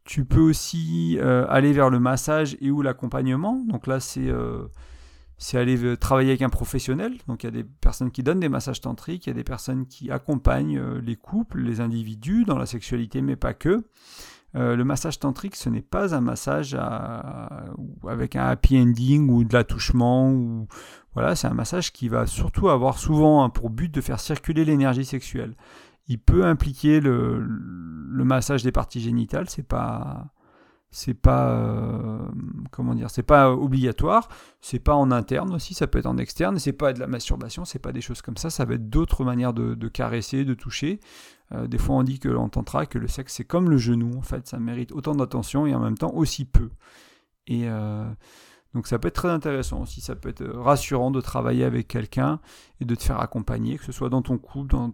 [0.05, 3.64] Tu peux aussi euh, aller vers le massage et ou l'accompagnement.
[3.68, 4.64] Donc là, c'est euh,
[5.38, 7.14] c'est aller travailler avec un professionnel.
[7.27, 9.44] Donc il y a des personnes qui donnent des massages tantriques, il y a des
[9.44, 13.85] personnes qui accompagnent les couples, les individus dans la sexualité, mais pas que.
[14.54, 16.76] Euh, le massage tantrique, ce n'est pas un massage
[18.06, 20.30] avec un happy ending ou de l'attouchement.
[20.30, 20.68] Ou,
[21.14, 25.04] voilà, c'est un massage qui va surtout avoir souvent pour but de faire circuler l'énergie
[25.04, 25.54] sexuelle.
[26.08, 30.32] Il peut impliquer le, le massage des parties génitales, c'est pas
[30.92, 32.18] c'est pas euh,
[32.70, 34.28] comment dire c'est pas obligatoire
[34.61, 37.64] c'est pas en interne aussi ça peut être en externe c'est pas de la masturbation
[37.64, 41.00] c'est pas des choses comme ça ça va être d'autres manières de, caresser de toucher.
[41.52, 44.18] Euh, des fois on dit que l'on tentera que le sexe c'est comme le genou
[44.18, 46.70] en fait ça mérite autant d'attention et en même temps aussi peu.
[47.46, 48.05] Et euh,
[48.74, 52.38] donc ça peut être très intéressant aussi ça peut être rassurant de travailler avec quelqu'un
[52.81, 54.92] et de te faire accompagner que ce soit dans ton couple dans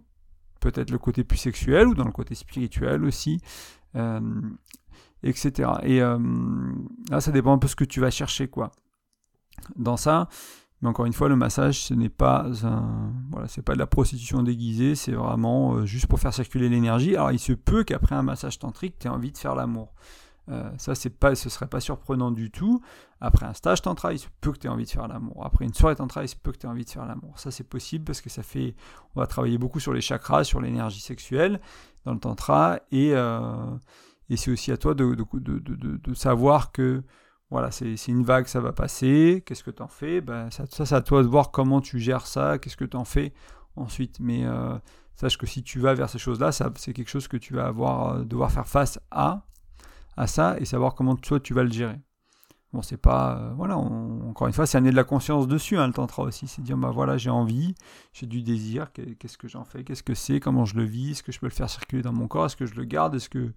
[0.61, 3.41] peut-être le côté plus sexuel ou dans le côté spirituel aussi
[5.23, 5.69] etc.
[5.83, 8.71] Et là, ça dépend un peu ce que tu vas chercher, quoi.
[9.75, 10.29] Dans ça,
[10.81, 13.87] mais encore une fois, le massage, ce n'est pas un, voilà, c'est pas de la
[13.87, 17.15] prostitution déguisée, c'est vraiment juste pour faire circuler l'énergie.
[17.15, 19.93] Alors, il se peut qu'après un massage tantrique, tu aies envie de faire l'amour.
[20.51, 22.81] Euh, ça, c'est pas, ce serait pas surprenant du tout.
[23.21, 25.45] Après un stage tantra, il se peut que tu aies envie de faire l'amour.
[25.45, 27.37] Après une soirée tantra, il se peut que tu aies envie de faire l'amour.
[27.37, 28.75] Ça, c'est possible parce que ça fait.
[29.15, 31.59] On va travailler beaucoup sur les chakras, sur l'énergie sexuelle
[32.05, 32.79] dans le tantra.
[32.91, 33.75] Et, euh,
[34.29, 37.03] et c'est aussi à toi de, de, de, de savoir que
[37.49, 39.43] voilà, c'est une vague, ça va passer.
[39.45, 40.21] Qu'est-ce que tu en fais?
[40.21, 42.59] Ben, Ça, ça c'est à toi de voir comment tu gères ça.
[42.59, 43.33] Qu'est-ce que tu en fais
[43.75, 44.19] ensuite?
[44.19, 44.77] Mais euh,
[45.15, 48.23] sache que si tu vas vers ces choses-là, c'est quelque chose que tu vas avoir,
[48.23, 49.45] devoir faire face à
[50.15, 51.99] à ça et savoir comment toi tu vas le gérer.
[52.71, 53.37] Bon, c'est pas.
[53.37, 56.47] Euh, voilà, encore une fois, c'est amener de la conscience dessus, hein, le tantra aussi.
[56.47, 57.73] C'est dire, bah voilà, j'ai envie,
[58.13, 61.23] j'ai du désir, qu'est-ce que j'en fais, qu'est-ce que c'est, comment je le vis, est-ce
[61.23, 63.29] que je peux le faire circuler dans mon corps, est-ce que je le garde, est-ce
[63.29, 63.53] que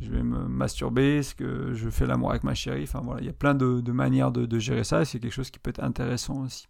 [0.00, 2.84] je vais me masturber, est-ce que je fais l'amour avec ma chérie.
[2.84, 5.58] Enfin voilà, il y a plein de, manières de, gérer ça c'est quelque chose qui
[5.58, 6.66] peut être intéressant aussi.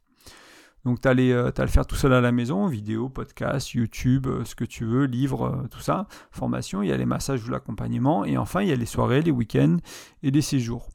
[0.84, 4.44] Donc tu as, euh, le faire tout seul à la maison, vidéo, podcast, YouTube, euh,
[4.44, 7.50] ce que tu veux, livre, euh, tout ça, formation, il y a les massages ou
[7.50, 9.76] l'accompagnement, et enfin il y a les soirées, les week-ends
[10.22, 10.88] et les séjours.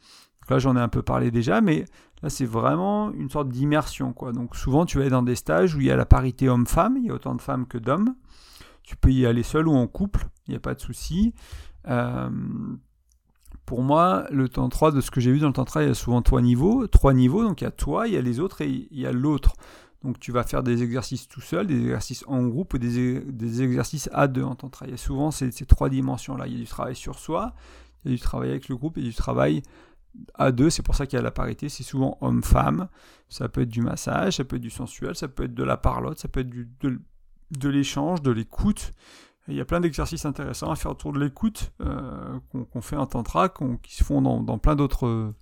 [0.49, 1.85] Là j'en ai un peu parlé déjà, mais
[2.23, 4.11] là c'est vraiment une sorte d'immersion.
[4.11, 4.31] quoi.
[4.31, 6.97] Donc souvent tu vas aller dans des stages où il y a la parité homme-femme,
[6.97, 8.15] il y a autant de femmes que d'hommes.
[8.83, 11.33] Tu peux y aller seul ou en couple, il n'y a pas de souci.
[13.65, 15.95] Pour moi, le tantra, de ce que j'ai vu dans le tantra, il y a
[15.95, 16.87] souvent trois niveaux.
[16.87, 19.05] Trois niveaux, donc il y a toi, il y a les autres et il y
[19.05, 19.55] a l'autre.
[20.05, 24.07] Donc tu vas faire des exercices tout seul, des exercices en groupe ou des, exercices
[24.13, 24.85] à deux en tantra.
[24.85, 26.45] Il y a souvent ces, trois dimensions-là.
[26.45, 27.55] Il y a du travail sur soi,
[28.03, 29.63] il y a du travail avec le groupe et du travail
[30.35, 30.69] à deux.
[30.69, 31.69] C'est pour ça qu'il y a la parité.
[31.69, 32.87] C'est souvent homme-femme.
[33.29, 35.75] Ça peut être du massage, ça peut être du sensuel, ça peut être de la
[35.77, 38.91] parlotte, ça peut être de, l'échange, de l'écoute.
[39.47, 43.05] Il y a plein d'exercices intéressants à faire autour de l'écoute euh, qu'on fait en
[43.05, 45.33] tantra, qui se font dans, plein d'autres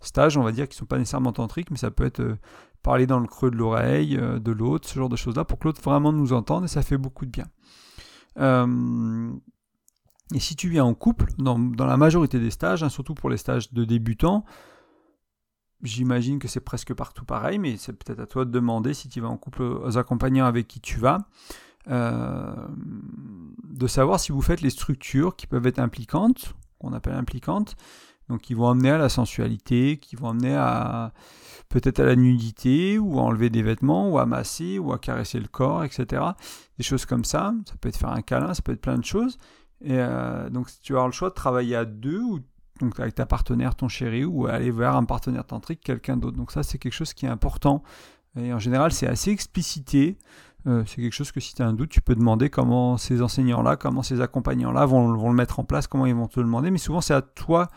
[0.00, 2.38] stages, on va dire, qui ne sont pas nécessairement tantriques, mais ça peut être euh,
[2.82, 5.68] parler dans le creux de l'oreille euh, de l'autre, ce genre de choses-là, pour que
[5.68, 7.46] l'autre vraiment nous entende, et ça fait beaucoup de bien.
[8.38, 9.32] Euh,
[10.34, 13.38] et si tu viens en couple, dans, la majorité des stages, hein, surtout pour les
[13.38, 14.44] stages de débutants,
[15.82, 19.20] j'imagine que c'est presque partout pareil, mais c'est peut-être à toi de demander si tu
[19.20, 21.18] vas en couple aux accompagnants avec qui tu vas,
[21.88, 27.76] de savoir si vous faites les structures qui peuvent être impliquantes, qu'on appelle impliquantes,
[28.28, 31.12] donc qui vont amener à la sensualité, qui vont amener à
[31.68, 35.38] peut-être à la nudité, ou à enlever des vêtements, ou à masser, ou à caresser
[35.38, 36.22] le corps, etc.
[36.78, 37.52] Des choses comme ça.
[37.66, 39.38] Ça peut être faire un câlin, ça peut être plein de choses.
[39.80, 42.40] Et euh, donc tu vas le choix de travailler à deux, ou
[42.80, 46.36] donc avec ta partenaire, ton chéri, ou aller vers un partenaire tantrique, quelqu'un d'autre.
[46.36, 47.82] Donc ça c'est quelque chose qui est important.
[48.36, 50.18] Et en général c'est assez explicité.
[50.66, 53.22] Euh, c'est quelque chose que si tu as un doute, tu peux demander comment ces
[53.22, 56.46] enseignants-là, comment ces accompagnants-là vont, vont, le mettre en place, comment ils vont te le
[56.46, 56.70] demander.
[56.70, 57.68] Mais souvent c'est à toi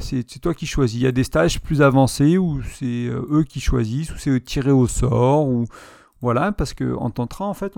[0.00, 1.00] c'est toi qui choisis.
[1.00, 4.40] Il y a des stages plus avancés où c'est euh, eux qui choisissent, ou c'est
[4.44, 5.66] tiré au sort, ou
[6.20, 7.74] voilà, parce que en en fait,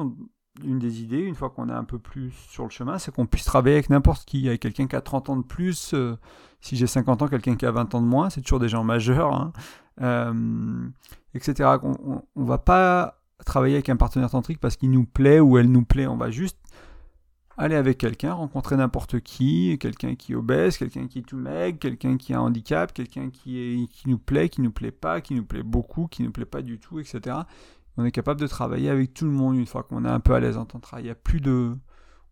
[0.65, 3.27] une des idées, une fois qu'on est un peu plus sur le chemin, c'est qu'on
[3.27, 6.17] puisse travailler avec n'importe qui, avec quelqu'un qui a 30 ans de plus, euh,
[6.61, 8.85] si j'ai 50 ans, quelqu'un qui a 20 ans de moins, c'est toujours des gens
[8.85, 9.53] majeurs,
[10.01, 10.93] hein,
[11.35, 11.77] etc.
[11.83, 15.71] On, on, va pas travailler avec un partenaire tantrique parce qu'il nous plaît ou elle
[15.71, 16.59] nous plaît, on va juste
[17.57, 21.79] aller avec quelqu'un, rencontrer n'importe qui, quelqu'un qui est obèse, quelqu'un qui est tout maigre,
[21.79, 25.35] quelqu'un qui a un handicap, quelqu'un qui, qui nous plaît, qui nous plaît pas, qui
[25.35, 27.37] nous plaît beaucoup, qui nous plaît pas du tout, etc.
[27.97, 30.35] On est capable de travailler avec tout le monde une fois qu'on est un peu
[30.35, 31.01] à l'aise en tantra.
[31.01, 31.75] Il n'y a plus de...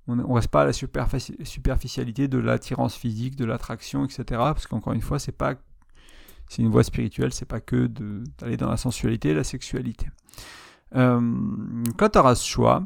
[0.07, 4.25] On ne reste pas à la superficialité de l'attirance physique, de l'attraction, etc.
[4.29, 5.57] Parce qu'encore une fois, c'est pas...
[6.49, 10.07] C'est une voie spirituelle, c'est pas que d'aller dans la sensualité et la sexualité.
[10.94, 11.20] Euh,
[11.96, 12.85] quand tu auras ce choix,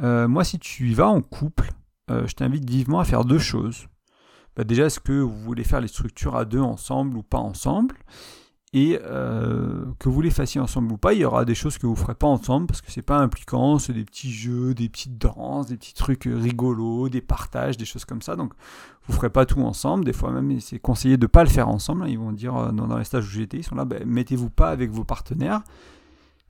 [0.00, 1.70] euh, moi si tu y vas en couple,
[2.10, 3.86] euh, je t'invite vivement à faire deux choses.
[4.56, 7.96] Bah, déjà, est-ce que vous voulez faire les structures à deux ensemble ou pas ensemble?
[8.74, 8.98] Et
[9.98, 11.98] que vous les fassiez ensemble ou pas, il y aura des choses que vous ne
[11.98, 15.66] ferez pas ensemble parce que c'est pas impliquant, c'est des petits jeux, des petites danses,
[15.66, 18.34] des petits trucs rigolos, des partages, des choses comme ça.
[18.34, 18.54] Donc
[19.06, 20.06] vous ferez pas tout ensemble.
[20.06, 22.08] Des fois même c'est conseillé de pas le faire ensemble.
[22.08, 24.90] Ils vont dire dans, les stages où j'étais, ils sont là, ben, mettez-vous pas avec
[24.90, 25.60] vos partenaires.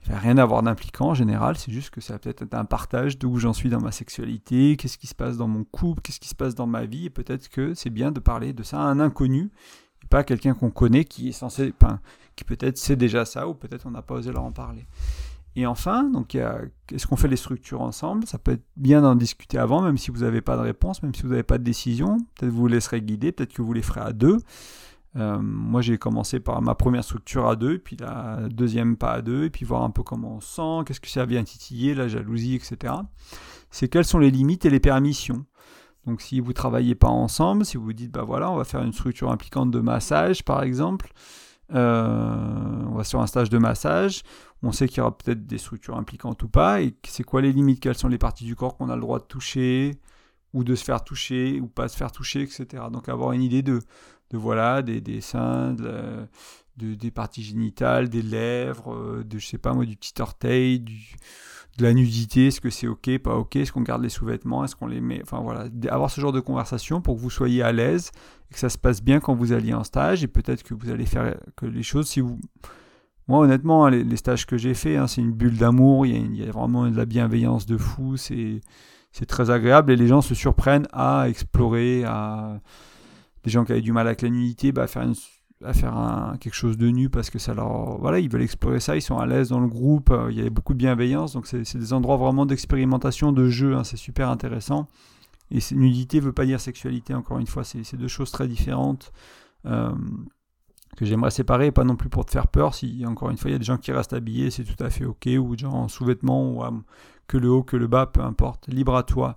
[0.06, 2.54] Il n'y rien à voir d'impliquant en général, c'est juste que ça va peut-être être
[2.54, 6.02] un partage d'où j'en suis dans ma sexualité, qu'est-ce qui se passe dans mon couple,
[6.02, 8.62] qu'est-ce qui se passe dans ma vie, et peut-être que c'est bien de parler de
[8.62, 9.50] ça à un inconnu,
[10.02, 12.00] et pas à quelqu'un qu'on connaît qui est censé, enfin,
[12.34, 14.86] qui peut-être sait déjà ça, ou peut-être on n'a pas osé leur en parler.
[15.54, 18.26] Et enfin, donc, est-ce qu'on fait les structures ensemble?
[18.26, 21.14] Ça peut être bien d'en discuter avant, même si vous n'avez pas de réponse, même
[21.14, 22.16] si vous n'avez pas de décision.
[22.34, 24.38] Peut-être vous vous laisserez guider, peut-être que vous les ferez à deux.
[25.16, 29.22] Euh, moi, j'ai commencé par ma première structure à deux, puis la deuxième pas à
[29.22, 32.08] deux, et puis voir un peu comment on sent, qu'est-ce que ça vient titiller, la
[32.08, 32.94] jalousie, etc.
[33.70, 35.44] C'est quelles sont les limites et les permissions.
[36.06, 38.82] Donc si vous travaillez pas ensemble, si vous vous dites, bah voilà, on va faire
[38.82, 41.12] une structure impliquante de massage, par exemple,
[41.74, 44.22] euh, on va sur un stage de massage,
[44.62, 47.52] on sait qu'il y aura peut-être des structures impliquantes ou pas, et c'est quoi les
[47.52, 49.92] limites, quelles sont les parties du corps qu'on a le droit de toucher,
[50.52, 52.84] ou de se faire toucher, ou pas se faire toucher, etc.
[52.92, 53.80] Donc avoir une idée de,
[54.32, 56.26] de voilà, des, des seins, de,
[56.76, 61.84] des parties génitales, des lèvres, euh, de je sais pas moi, du petit orteil, de
[61.84, 64.86] la nudité, est-ce que c'est ok, pas ok, est-ce qu'on garde les sous-vêtements, est-ce qu'on
[64.86, 68.10] les met, enfin voilà, avoir ce genre de conversation pour que vous soyez à l'aise
[68.50, 70.90] et que ça se passe bien quand vous alliez en stage et peut-être que vous
[70.90, 72.38] allez faire que les choses, si vous,
[73.28, 76.50] moi honnêtement, les, stages que j'ai fait, hein, c'est une bulle d'amour, il, y, a,
[76.50, 78.60] vraiment de la bienveillance de fou, c'est
[79.12, 82.60] c'est très agréable et les gens se surprennent à explorer, à
[83.44, 85.14] des gens qui avaient du mal avec la nudité, bah, faire une
[85.64, 88.80] à faire un, quelque chose de nu parce que ça leur voilà ils veulent explorer
[88.80, 91.32] ça ils sont à l'aise dans le groupe euh, il y a beaucoup de bienveillance.
[91.34, 94.88] Donc c'est des endroits vraiment d'expérimentation de jeu hein, c'est super intéressant.
[95.50, 99.12] Et nudité veut pas dire sexualité encore une fois c'est deux choses très différentes
[99.66, 99.92] euh,
[100.96, 102.74] que j'aimerais séparer pas non plus pour te faire peur.
[102.74, 104.90] Si encore une fois il y a des gens qui restent habillés c'est tout à
[104.90, 106.62] fait ok ou des gens en sous-vêtements ou
[107.28, 108.68] que le haut que le bas peu importe.
[108.68, 109.34] Libre à toi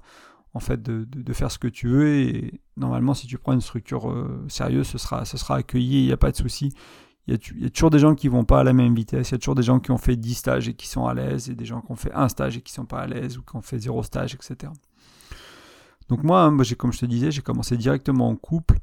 [0.55, 4.09] en fait de, faire ce que tu veux et normalement si tu prends une structure
[4.09, 6.73] euh, sérieuse ce sera, accueilli, il n'y a pas de souci.
[7.27, 9.35] Il y, a, toujours des gens qui vont pas à la même vitesse, il y
[9.35, 11.55] a toujours des gens qui ont fait 10 stages et qui sont à l'aise et
[11.55, 13.55] des gens qui ont fait un stage et qui sont pas à l'aise ou qui
[13.55, 14.71] ont fait zéro stage, etc.
[16.07, 18.77] Donc moi, moi comme je te disais, j'ai commencé directement en couple.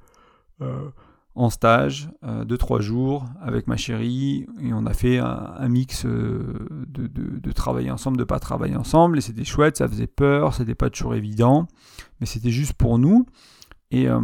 [0.60, 0.90] Euh,
[1.34, 6.04] en stage euh, de trois jours avec ma chérie et on a fait un, mix
[6.04, 10.54] euh, de, de, travailler ensemble, de pas travailler ensemble et c'était chouette, ça faisait peur,
[10.54, 11.68] c'était pas toujours évident,
[12.20, 13.24] mais c'était juste pour nous.
[13.90, 14.20] Et euh,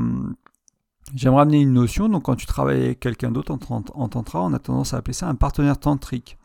[1.15, 3.59] j'aimerais amener une notion, donc quand tu travailles avec quelqu'un d'autre en,
[3.95, 6.37] en, tantra, on a tendance à appeler ça un partenaire tantrique.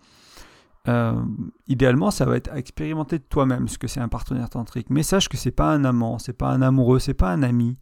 [1.67, 4.89] idéalement, ça va être à expérimenter de toi-même ce que c'est un partenaire tantrique.
[4.89, 7.77] Mais sache que c'est pas un amant, c'est pas un amoureux, c'est pas un ami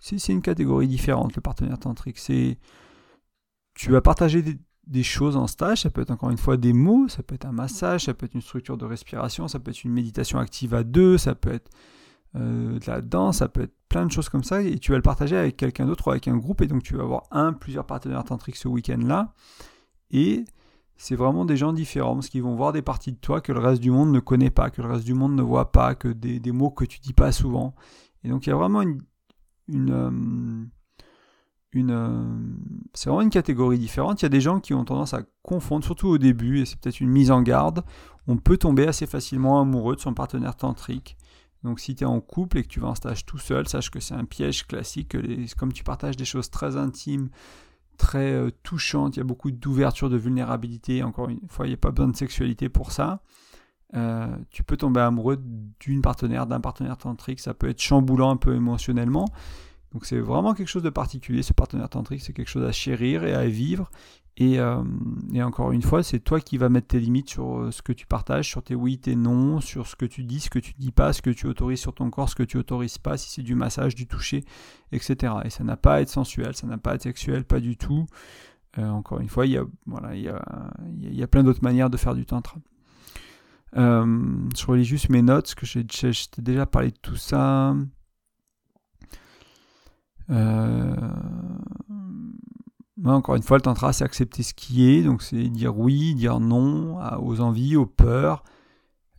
[0.00, 2.18] c'est une catégorie différente, le partenaire tantrique.
[2.18, 2.58] C'est
[3.74, 4.42] tu vas partager
[4.86, 7.46] des, choses en stage, ça peut être encore une fois des mots, ça peut être
[7.46, 10.74] un massage, ça peut être une structure de respiration, ça peut être une méditation active
[10.74, 11.70] à deux, ça peut être
[12.36, 14.98] euh, de la danse, ça peut être plein de choses comme ça, et tu vas
[14.98, 17.52] le partager avec quelqu'un d'autre ou avec un groupe, et donc tu vas avoir un,
[17.52, 19.32] plusieurs partenaires tantriques ce week-end-là,
[20.10, 20.44] et
[20.96, 23.60] c'est vraiment des gens différents, parce qu'ils vont voir des parties de toi que le
[23.60, 26.08] reste du monde ne connaît pas, que le reste du monde ne voit pas, que
[26.08, 27.74] des, des mots que tu dis pas souvent.
[28.22, 29.00] Et donc il y a vraiment une,
[29.70, 30.10] une, euh,
[31.76, 32.38] euh,
[32.94, 34.22] c'est vraiment une catégorie différente.
[34.22, 36.78] Il y a des gens qui ont tendance à confondre, surtout au début, et c'est
[36.78, 37.84] peut-être une mise en garde.
[38.26, 41.16] On peut tomber assez facilement amoureux de son partenaire tantrique.
[41.62, 43.90] Donc si tu es en couple et que tu vas en stage tout seul, sache
[43.90, 45.10] que c'est un piège classique.
[45.10, 47.28] Que comme tu partages des choses très intimes,
[47.98, 51.02] très euh, touchantes, il y a beaucoup d'ouverture, de vulnérabilité.
[51.02, 53.22] Encore une fois, il n'y a pas besoin de sexualité pour ça.
[54.50, 55.38] Tu peux tomber amoureux
[55.80, 57.40] d'une partenaire, d'un partenaire tantrique.
[57.40, 59.26] Ça peut être chamboulant un peu émotionnellement.
[59.92, 63.24] Donc c'est vraiment quelque chose de particulier, ce partenaire tantrique, c'est quelque chose à chérir
[63.24, 63.90] et à vivre.
[64.36, 64.82] Et, euh,
[65.42, 68.06] encore une fois, c'est toi qui vas mettre tes limites sur euh, ce que tu
[68.06, 70.92] partages, sur tes oui, tes non, sur ce que tu dis, ce que tu dis
[70.92, 73.42] pas, ce que tu autorises sur ton corps, ce que tu autorises pas, si c'est
[73.42, 74.44] du massage, du toucher,
[74.92, 75.34] etc.
[75.44, 77.76] Et ça n'a pas à être sensuel, ça n'a pas à être sexuel, pas du
[77.76, 78.06] tout.
[78.78, 79.64] Euh, encore une fois, il y a,
[80.14, 80.42] y a,
[81.02, 82.56] il y a plein d'autres manières de faire du tantra.
[83.74, 85.84] Je relis juste mes notes, parce que j'ai
[86.38, 87.74] déjà parlé de tout ça.
[90.30, 90.94] Euh,
[93.04, 96.40] encore une fois, le tantra, c'est accepter ce qui est, donc c'est dire oui, dire
[96.40, 98.44] non aux envies, aux peurs,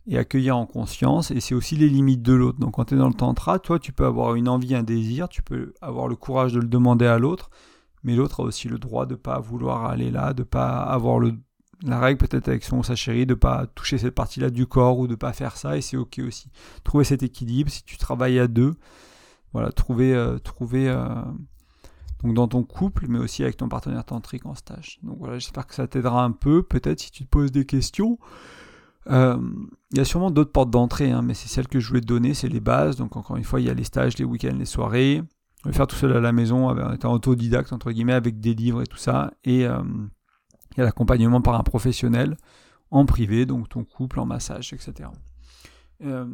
[0.06, 2.58] et accueillir en conscience, et c'est aussi les limites de l'autre.
[2.58, 5.28] Donc quand tu es dans le tantra, toi, tu peux avoir une envie, un désir,
[5.28, 7.50] tu peux avoir le courage de le demander à l'autre,
[8.02, 10.80] mais l'autre a aussi le droit de ne pas vouloir aller là, de ne pas
[10.80, 11.34] avoir le,
[11.84, 14.98] la règle peut-être avec son sa chérie, de ne pas toucher cette partie-là du corps,
[14.98, 16.50] ou de pas faire ça, et c'est ok aussi.
[16.84, 18.74] Trouver cet équilibre, si tu travailles à deux,
[19.52, 21.08] voilà, trouver, euh, trouver euh,
[22.22, 24.98] donc dans ton couple, mais aussi avec ton partenaire tantrique en stage.
[25.02, 26.62] Donc voilà, j'espère que ça t'aidera un peu.
[26.62, 28.18] Peut-être si tu te poses des questions.
[29.10, 29.36] Euh,
[29.90, 32.06] il y a sûrement d'autres portes d'entrée, hein, mais c'est celle que je voulais te
[32.06, 32.96] donner, c'est les bases.
[32.96, 35.22] Donc encore une fois, il y a les stages, les week-ends, les soirées.
[35.64, 38.54] On va faire tout seul à la maison, en étant autodidacte, entre guillemets, avec des
[38.54, 39.32] livres et tout ça.
[39.44, 39.66] Et
[40.72, 42.36] il y a l'accompagnement par un professionnel
[42.90, 45.08] en privé, donc ton couple, en massage, etc.
[46.04, 46.26] Euh,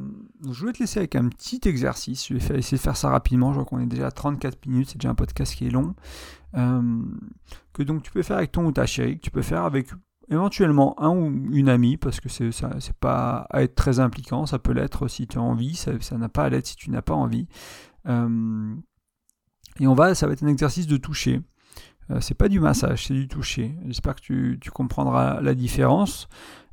[0.51, 2.29] je voulais te laisser avec un petit exercice.
[2.29, 3.53] Je vais essayer de faire ça rapidement.
[3.53, 4.91] Je vois qu'on est déjà à 34 minutes.
[4.91, 5.95] C'est déjà un podcast qui est long.
[6.57, 7.03] Euh,
[7.73, 9.19] que donc tu peux faire avec ton ou ta chérie.
[9.19, 9.91] Tu peux faire avec
[10.31, 11.97] éventuellement un ou une amie.
[11.97, 14.47] Parce que c'est ça, c'est pas à être très impliquant.
[14.47, 15.75] Ça peut l'être si tu as envie.
[15.75, 17.47] Ça, n'a pas à l'être si tu n'as pas envie.
[18.07, 18.75] Euh,
[19.81, 21.41] et on va, ça va être un exercice de toucher.
[22.21, 23.75] C'est pas du massage, c'est du toucher.
[23.87, 26.29] J'espère que tu, tu comprendras la différence.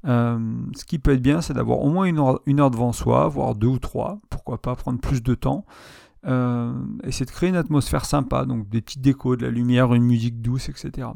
[0.05, 0.39] Euh,
[0.75, 3.67] ce qui peut être bien, c'est d'avoir au moins une heure, devant soi, voire deux
[3.67, 5.65] ou trois, pourquoi pas prendre plus de temps.
[6.27, 6.73] euh,
[7.03, 10.41] essayer de créer une atmosphère sympa, donc des petites décos, de la lumière, une musique
[10.41, 11.07] douce, etc.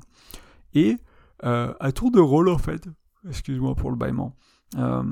[0.74, 0.98] Et
[1.46, 2.88] euh, à tour de rôle, en fait,
[3.28, 4.36] excuse-moi pour le bâillement,
[4.78, 5.04] euh,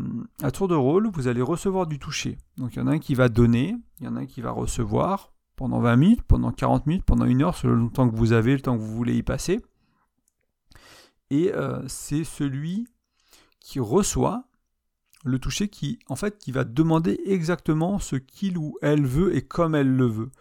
[0.43, 2.37] à tour de rôle, vous allez recevoir du toucher.
[2.57, 4.41] Donc il y en a un qui va donner, il y en a un qui
[4.41, 8.15] va recevoir pendant 20 minutes, pendant 40 minutes, pendant une heure, selon le temps que
[8.15, 9.59] vous avez, le temps que vous voulez y passer.
[11.29, 12.87] Et euh, c'est celui
[13.59, 14.45] qui reçoit
[15.25, 19.41] le toucher qui, en fait, qui va demander exactement ce qu'il ou elle veut et
[19.41, 20.31] comme elle le veut.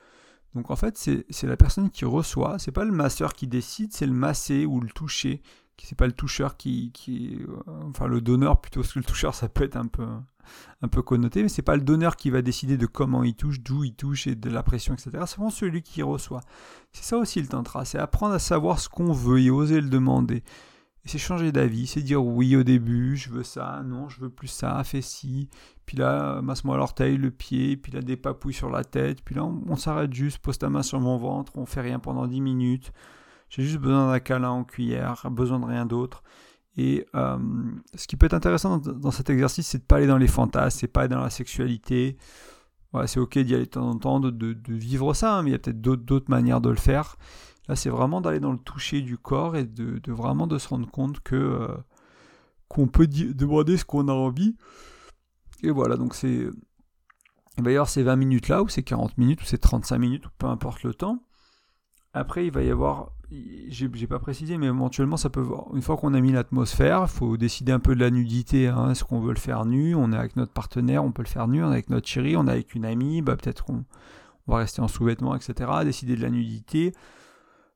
[0.55, 4.07] Donc en fait, c'est la personne qui reçoit, c'est pas le masseur qui décide, c'est
[4.07, 5.43] le massé ou le touché
[5.85, 9.35] c'est pas le toucheur qui, qui euh, enfin le donneur plutôt parce que le toucheur
[9.35, 10.07] ça peut être un peu
[10.83, 13.61] un peu connoté mais c'est pas le donneur qui va décider de comment il touche
[13.61, 16.41] d'où il touche et de la pression etc c'est vraiment celui qui reçoit.
[16.93, 19.89] C'est ça aussi le tantra c'est apprendre à savoir ce qu'on veut et oser le
[19.89, 20.43] demander.
[21.05, 24.31] Et c'est changer d'avis c'est dire oui au début je veux ça non je veux
[24.31, 25.49] plus ça fais ci.
[25.85, 29.23] Puis là masse-moi l'orteil le pied puis là des papouilles sur la tête.
[29.23, 32.27] Puis là on, s'arrête juste pose ta main sur mon ventre on fait rien pendant
[32.27, 32.93] 10 minutes.
[33.49, 36.23] J'ai juste besoin d'un câlin en cuillère, besoin de rien d'autre.
[36.77, 37.39] Et euh,
[37.95, 40.79] ce qui peut être intéressant dans, cet exercice, c'est de pas aller dans les fantasmes,
[40.79, 42.19] c'est pas aller dans la sexualité.
[43.07, 45.57] c'est ok d'y aller de temps en temps, de, vivre ça, hein, mais il y
[45.57, 47.17] a peut-être d'autres manières de le faire.
[47.69, 50.89] Là, c'est vraiment d'aller dans le toucher du corps et de, vraiment de se rendre
[50.89, 51.69] compte que euh,
[52.69, 54.57] qu'on peut demander ce qu'on a envie.
[55.63, 56.49] Et voilà, donc c'est.
[57.59, 60.47] Il ces 20 minutes là, ou ces 40 minutes, ou ces 35 minutes, ou peu
[60.47, 61.23] importe le temps.
[62.17, 63.13] Après, il va y avoir,
[63.69, 65.45] j'ai pas précisé, mais éventuellement, ça peut,
[65.75, 68.69] une fois qu'on a mis l'atmosphère, il faut décider un peu de la nudité.
[68.69, 68.91] Hein.
[68.91, 69.95] Est-ce qu'on veut le faire nu?
[69.95, 71.63] On est avec notre partenaire, on peut le faire nu.
[71.63, 73.85] On est avec notre chérie, on est avec une amie, bah, peut-être qu'on
[74.47, 75.71] va rester en sous-vêtements, etc.
[75.85, 76.95] Décider de la nudité,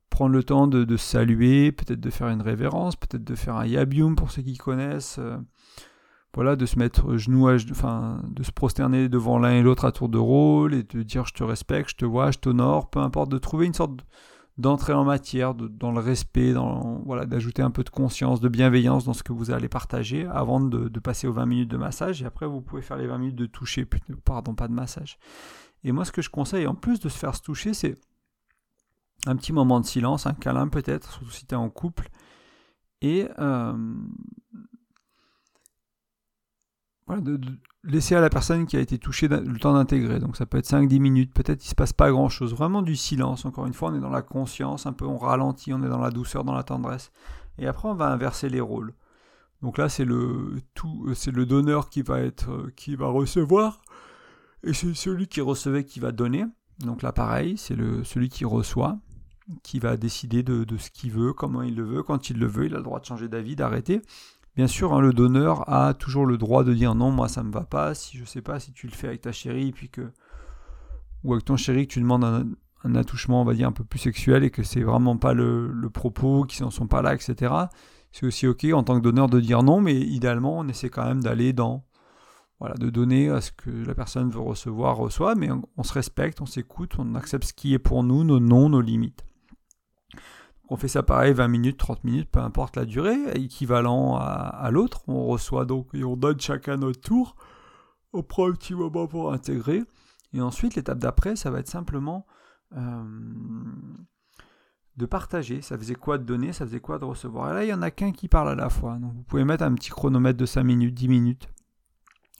[0.09, 4.17] prendre le temps de, saluer, peut-être de faire une révérence, peut-être de faire un yabium
[4.17, 5.19] pour ceux qui connaissent.
[5.19, 5.37] Euh,
[6.33, 9.93] voilà, de se mettre genou à enfin, de se prosterner devant l'un et l'autre à
[9.93, 13.01] tour de rôle et de dire je te respecte, je te vois, je t'honore, peu
[13.01, 14.01] importe, de trouver une sorte
[14.59, 19.05] d'entrée en matière, dans le respect, dans, voilà, d'ajouter un peu de conscience, de bienveillance
[19.05, 22.27] dans ce que vous allez partager avant de, passer aux 20 minutes de massage et
[22.27, 23.87] après vous pouvez faire les 20 minutes de toucher,
[24.25, 25.19] pardon, pas de massage.
[25.83, 27.99] Et moi ce que je conseille, en plus de se faire se toucher, c'est
[29.27, 32.11] un petit moment de silence, un câlin peut-être, surtout si tu es en couple,
[33.01, 33.73] et euh,
[37.09, 37.41] de,
[37.85, 40.19] laisser à la personne qui a été touchée le temps d'intégrer.
[40.19, 42.55] Donc ça peut être 5-10 minutes, peut-être il ne se passe pas grand-chose.
[42.55, 45.73] Vraiment du silence, encore une fois, on est dans la conscience, un peu on ralentit,
[45.73, 47.11] on est dans la douceur, dans la tendresse.
[47.59, 48.95] Et après on va inverser les rôles.
[49.63, 53.83] Donc là c'est le tout, c'est le donneur qui va être, qui va recevoir,
[54.63, 56.45] et c'est celui qui recevait qui va donner.
[56.79, 58.99] Donc là pareil, c'est le celui qui reçoit
[59.63, 62.47] qui va décider de, de ce qu'il veut, comment il le veut, quand il le
[62.47, 64.01] veut, il a le droit de changer d'avis, d'arrêter.
[64.61, 67.51] Bien sûr, hein, le donneur a toujours le droit de dire non, moi ça me
[67.51, 67.95] va pas.
[67.95, 70.13] Si je sais pas, si tu le fais avec ta chérie, puis que
[71.25, 72.25] ou avec ton chéri que tu demandes
[72.85, 75.89] un, attouchement, on va dire un peu plus sexuel et que c'est vraiment pas le,
[75.89, 77.55] propos, qu'ils n'en sont pas là, etc.
[78.13, 81.07] C'est aussi ok en tant que donneur de dire non, mais idéalement on essaie quand
[81.07, 81.87] même d'aller dans
[82.59, 85.49] voilà, de donner à ce que la personne veut recevoir, reçoit, mais
[85.79, 88.83] on se respecte, on s'écoute, on accepte ce qui est pour nous, nos noms, nos
[88.83, 89.25] limites.
[90.73, 95.03] On fait ça pareil 20 minutes, 30 minutes, peu importe la durée, équivalent à, l'autre.
[95.09, 97.35] On reçoit donc et on donne chacun notre tour.
[98.13, 99.83] On prend un petit moment pour intégrer.
[100.33, 102.25] Et ensuite, l'étape d'après, ça va être simplement
[102.77, 103.03] euh,
[104.97, 105.61] de partager.
[105.61, 107.51] Ça faisait quoi de donner, ça faisait quoi de recevoir?
[107.51, 108.97] Et là, il n'y en a qu'un qui parle à la fois.
[108.99, 111.49] Donc vous pouvez mettre un petit chronomètre de 5 minutes, 10 minutes.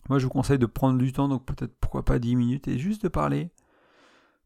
[0.09, 2.79] Moi, je vous conseille de prendre du temps, donc peut-être pourquoi pas 10 minutes, et
[2.79, 3.51] juste de parler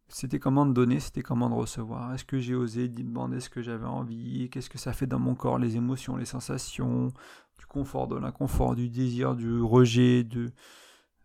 [0.09, 2.15] c'était comment de donner, c'était comment de recevoir?
[2.15, 2.89] Est-ce que j'ai osé?
[2.89, 4.49] Demander ce que j'avais envie?
[4.51, 7.13] Qu'est-ce que ça fait dans mon corps, les émotions, les sensations,
[7.59, 10.53] du confort, de l'inconfort, du désir, du rejet, de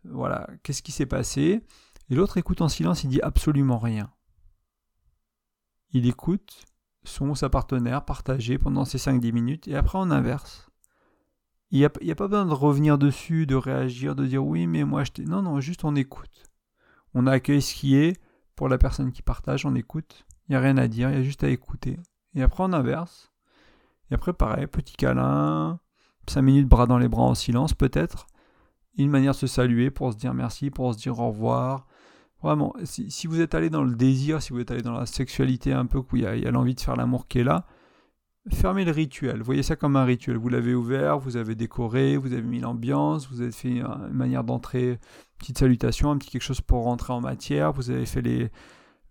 [0.05, 1.61] voilà, qu'est-ce qui s'est passé?
[2.09, 4.09] Et l'autre écoute en silence, il dit absolument rien.
[5.91, 6.65] Il écoute
[7.03, 10.69] son ou sa partenaire partager pendant ces 5-10 minutes et après on inverse.
[11.71, 14.83] Il n'y a, a, pas besoin de revenir dessus, de réagir, de dire oui, mais
[14.83, 15.25] moi je t'ai.
[15.25, 16.45] Non, non, juste on écoute.
[17.13, 18.19] On accueille ce qui est
[18.59, 20.25] pour la personne qui partage, on écoute.
[20.27, 21.97] Il n'y a rien à dire, il y a juste à écouter.
[22.35, 23.31] Et après, on inverse.
[24.11, 25.79] Et après, pareil, petit câlin,
[26.27, 28.27] 5 minutes bras dans les bras en silence, peut-être.
[28.97, 31.87] Une manière de se saluer pour se dire merci, pour se dire au revoir.
[32.43, 35.71] Vraiment, si, vous êtes allé dans le désir, si vous êtes allé dans la sexualité
[35.71, 37.65] un peu, où il y a l'envie de faire l'amour qui est là,
[38.51, 39.41] fermez le rituel.
[39.41, 40.37] Voyez ça comme un rituel.
[40.37, 44.43] Vous l'avez ouvert, vous avez décoré, vous avez mis l'ambiance, vous avez fait une manière
[44.43, 44.99] d'entrer,
[45.37, 47.73] petite salutation, un petit quelque chose pour rentrer en matière.
[47.73, 48.49] Vous avez fait les,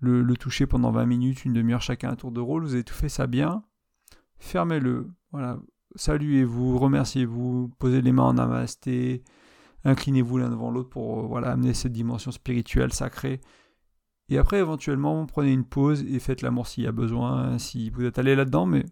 [0.00, 2.64] le, toucher pendant 20 minutes, une demi-heure chacun un tour de rôle.
[2.64, 3.62] Vous avez tout fait ça bien.
[4.38, 5.10] Fermez-le.
[5.96, 9.24] Saluez-vous, remerciez-vous, posez les mains en namasté,
[9.84, 13.40] inclinez-vous l'un devant l'autre pour voilà, amener cette dimension spirituelle, sacrée.
[14.28, 18.04] Et après, éventuellement, prenez une pause et faites l'amour s'il y a besoin, si vous
[18.04, 18.66] êtes allé là-dedans.
[18.66, 18.84] Mais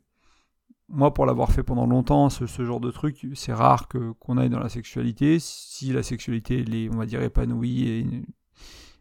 [0.89, 4.51] moi, pour l'avoir fait pendant longtemps, ce, genre de truc, c'est rare que, qu'on aille
[4.51, 5.39] dans la sexualité.
[5.41, 8.07] Si la sexualité, est, on va dire, épanouie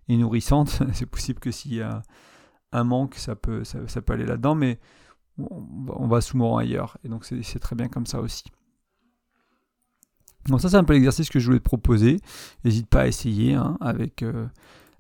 [0.08, 2.02] et, nourrissante, c'est possible que s'il y a
[2.72, 4.56] un manque, ça peut, ça, peut aller là-dedans.
[4.56, 4.80] Mais
[5.38, 6.98] on va souvent ailleurs.
[7.04, 8.46] Et donc, c'est, très bien comme ça aussi.
[10.48, 12.18] Bon, ça, c'est un peu l'exercice que je voulais te proposer.
[12.64, 14.24] N'hésite pas à essayer hein, avec.
[14.24, 14.48] Euh,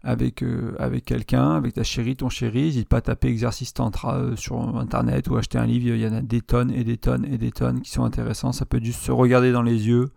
[0.06, 2.64] avec, euh, avec quelqu'un, avec ta chérie, ton chéri.
[2.64, 5.95] N'hésite pas à taper exercice tantra euh, sur internet ou acheter un livre.
[5.95, 8.51] Il y en a des tonnes et des tonnes et des tonnes qui sont intéressants.
[8.51, 10.12] Ça peut juste se regarder dans les yeux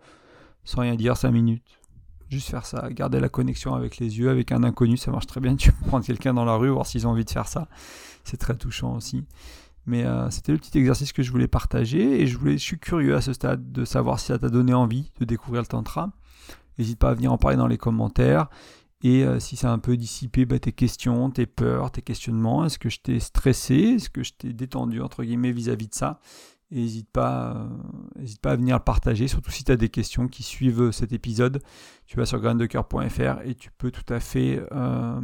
[0.63, 1.63] sans rien dire 5 minutes.
[2.29, 5.41] Juste faire ça, garder la connexion avec les yeux, avec un inconnu, ça marche très
[5.41, 5.55] bien.
[5.55, 7.67] Tu peux prendre quelqu'un dans la rue, voir s'ils ont envie de faire ça.
[8.23, 9.25] C'est très touchant aussi.
[9.87, 12.77] Mais euh, c'était le petit exercice que je voulais partager et je, voulais, je suis
[12.77, 16.11] curieux à ce stade de savoir si ça t'a donné envie de découvrir le tantra.
[16.77, 18.47] N'hésite pas à venir en parler dans les commentaires.
[19.01, 22.65] Et euh, si ça a un peu dissipé bah, tes questions, tes peurs, tes questionnements,
[22.65, 26.19] est-ce que je t'ai stressé, est-ce que je t'ai détendu entre guillemets vis-à-vis de ça
[26.71, 27.55] N'hésite pas,
[28.19, 31.13] euh, pas à venir le partager, surtout si tu as des questions qui suivent cet
[31.13, 31.63] épisode.
[32.05, 35.19] Tu vas sur graindecoeur.fr et tu peux tout à fait euh,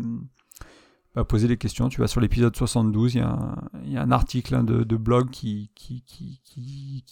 [1.13, 1.88] bah, poser des questions.
[1.88, 5.69] Tu vas sur l'épisode 72, il y, a un, article hein, de, blog qui,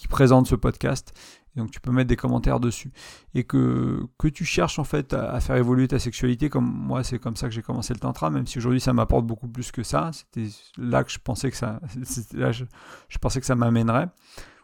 [0.09, 1.13] présente ce podcast
[1.55, 2.91] donc tu peux mettre des commentaires dessus.
[3.33, 7.35] Et que, tu cherches en fait à, faire évoluer ta sexualité, comme moi c'est comme
[7.35, 10.11] ça que j'ai commencé le tantra, même si aujourd'hui ça m'apporte beaucoup plus que ça.
[10.13, 14.07] C'était là que je pensais que ça, je, pensais que ça m'amènerait.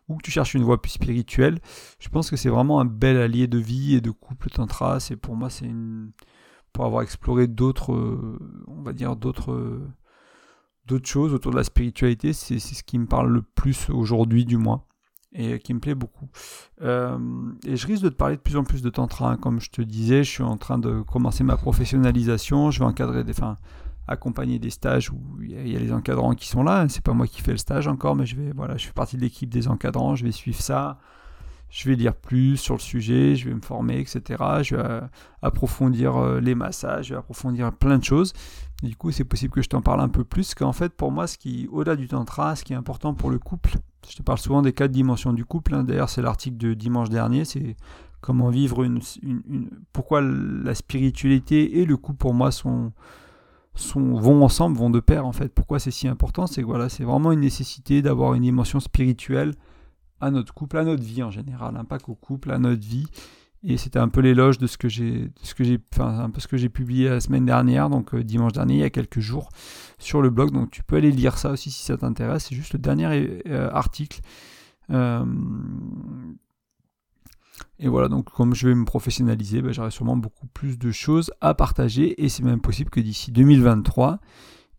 [0.07, 1.59] Ou que tu cherches une voie plus spirituelle,
[1.99, 4.99] je pense que c'est vraiment un bel allié de vie et de couple tantra.
[4.99, 6.11] C'est pour moi c'est une
[6.73, 7.93] pour avoir exploré d'autres,
[8.67, 9.79] on va dire d'autres
[10.85, 14.57] d'autres choses autour de la spiritualité, c'est ce qui me parle le plus aujourd'hui du
[14.57, 14.83] moins
[15.33, 16.29] et qui me plaît beaucoup.
[16.81, 17.17] Euh,
[17.65, 19.31] et je risque de te parler de plus en plus de tantra.
[19.31, 19.37] Hein.
[19.37, 22.71] Comme je te disais, je suis en train de commencer ma professionnalisation.
[22.71, 23.57] Je vais encadrer enfin,
[24.07, 26.87] accompagner des stages où il y, a les encadrants qui sont là.
[26.89, 29.17] C'est pas moi qui fais le stage encore, mais je vais, voilà, je fais partie
[29.17, 30.15] de l'équipe des encadrants.
[30.15, 30.99] Je vais suivre ça.
[31.69, 34.43] Je vais lire plus sur le sujet, je vais me former, etc.
[34.63, 35.01] Je vais euh,
[35.43, 38.33] approfondir euh, les massages, je vais approfondir plein de choses.
[38.81, 41.27] du coup, c'est possible que je t'en parle un peu plus, qu'en fait, pour moi,
[41.27, 43.77] ce qui, au-delà du tantra, ce qui est important pour le couple,
[44.07, 45.75] je te parle souvent des quatre dimensions du couple.
[45.75, 45.83] Hein.
[45.83, 47.45] D'ailleurs, c'est l'article de dimanche dernier.
[47.45, 47.75] C'est
[48.21, 48.99] comment vivre une,
[49.93, 52.91] Pourquoi la spiritualité et le couple, pour moi, sont,
[53.75, 55.53] sont, vont ensemble, vont de pair, en fait.
[55.53, 56.47] Pourquoi c'est si important?
[56.47, 59.53] C'est voilà, c'est vraiment une nécessité d'avoir une dimension spirituelle
[60.21, 61.77] à notre couple, à notre vie en général.
[61.77, 61.85] Hein.
[61.85, 63.07] Pas qu'au couple, à notre vie.
[63.63, 66.55] Et c'était un peu l'éloge de ce que j'ai, ce que j'ai, enfin ce que
[66.55, 69.49] j'ai publié la semaine dernière, donc euh, dimanche dernier, il y a quelques jours,
[69.97, 70.51] sur le blog.
[70.51, 72.45] Donc tu peux aller lire ça aussi si ça t'intéresse.
[72.47, 74.21] C'est juste le dernier euh, article.
[74.91, 75.25] Euh,
[77.79, 81.31] et voilà, donc comme je vais me professionnaliser, ben, j'aurai sûrement beaucoup plus de choses
[81.41, 82.23] à partager.
[82.23, 84.19] Et c'est même possible que d'ici 2023,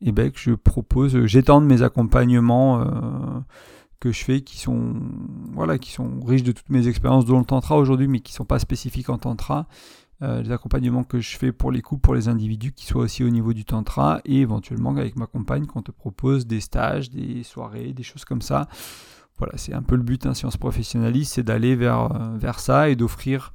[0.00, 3.44] eh ben, que je propose, j'étende mes accompagnements
[4.00, 4.94] que je fais qui sont
[5.52, 8.44] voilà qui sont riches de toutes mes expériences dans le tantra aujourd'hui mais qui sont
[8.44, 9.68] pas spécifiques en tantra.
[10.22, 13.24] Euh, les accompagnements que je fais pour les couples pour les individus qui soient aussi
[13.24, 17.10] au niveau du tantra et éventuellement avec ma compagne quand on te propose des stages
[17.10, 18.68] des soirées des choses comme ça.
[19.38, 22.36] Voilà c'est un peu le but hein, si on se professionnalise c'est d'aller vers euh,
[22.36, 23.52] vers ça et d'offrir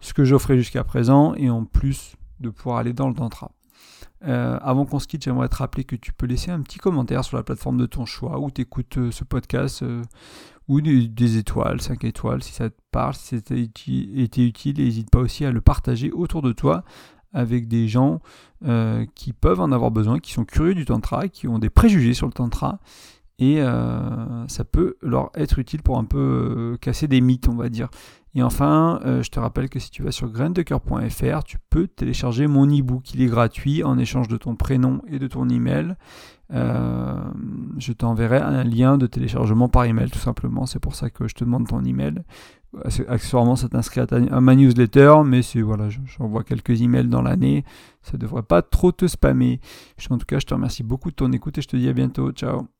[0.00, 3.52] ce que j'offrais jusqu'à présent et en plus de pouvoir aller dans le tantra
[4.24, 7.24] euh, avant qu'on se quitte, j'aimerais te rappeler que tu peux laisser un petit commentaire
[7.24, 10.02] sur la plateforme de ton choix où tu écoutes euh, ce podcast euh,
[10.68, 14.76] ou des, étoiles, 5 étoiles si ça te parle, si ça été utile.
[14.78, 16.84] N'hésite pas aussi à le partager autour de toi
[17.32, 18.20] avec des gens
[19.14, 22.26] qui peuvent en avoir besoin, qui sont curieux du tantra, qui ont des préjugés sur
[22.26, 22.78] le tantra.
[23.44, 23.60] Et
[24.46, 27.88] ça peut leur être utile pour un peu casser des mythes, on va dire.
[28.34, 32.46] Et enfin, euh, je te rappelle que si tu vas sur graindecoeur.fr, tu peux télécharger
[32.46, 33.12] mon e-book.
[33.14, 35.96] Il est gratuit en échange de ton prénom et de ton email.
[36.54, 37.14] Euh,
[37.76, 40.64] je t'enverrai un lien de téléchargement par email, tout simplement.
[40.64, 42.22] C'est pour ça que je te demande ton email.
[43.06, 47.64] Accessoirement, ça t'inscrit à, ma newsletter, mais voilà, j'envoie quelques emails dans l'année.
[48.00, 49.60] Ça devrait pas trop te spammer.
[50.08, 51.92] En tout cas, je te remercie beaucoup de ton écoute et je te dis à
[51.92, 52.32] bientôt.
[52.32, 52.72] Ciao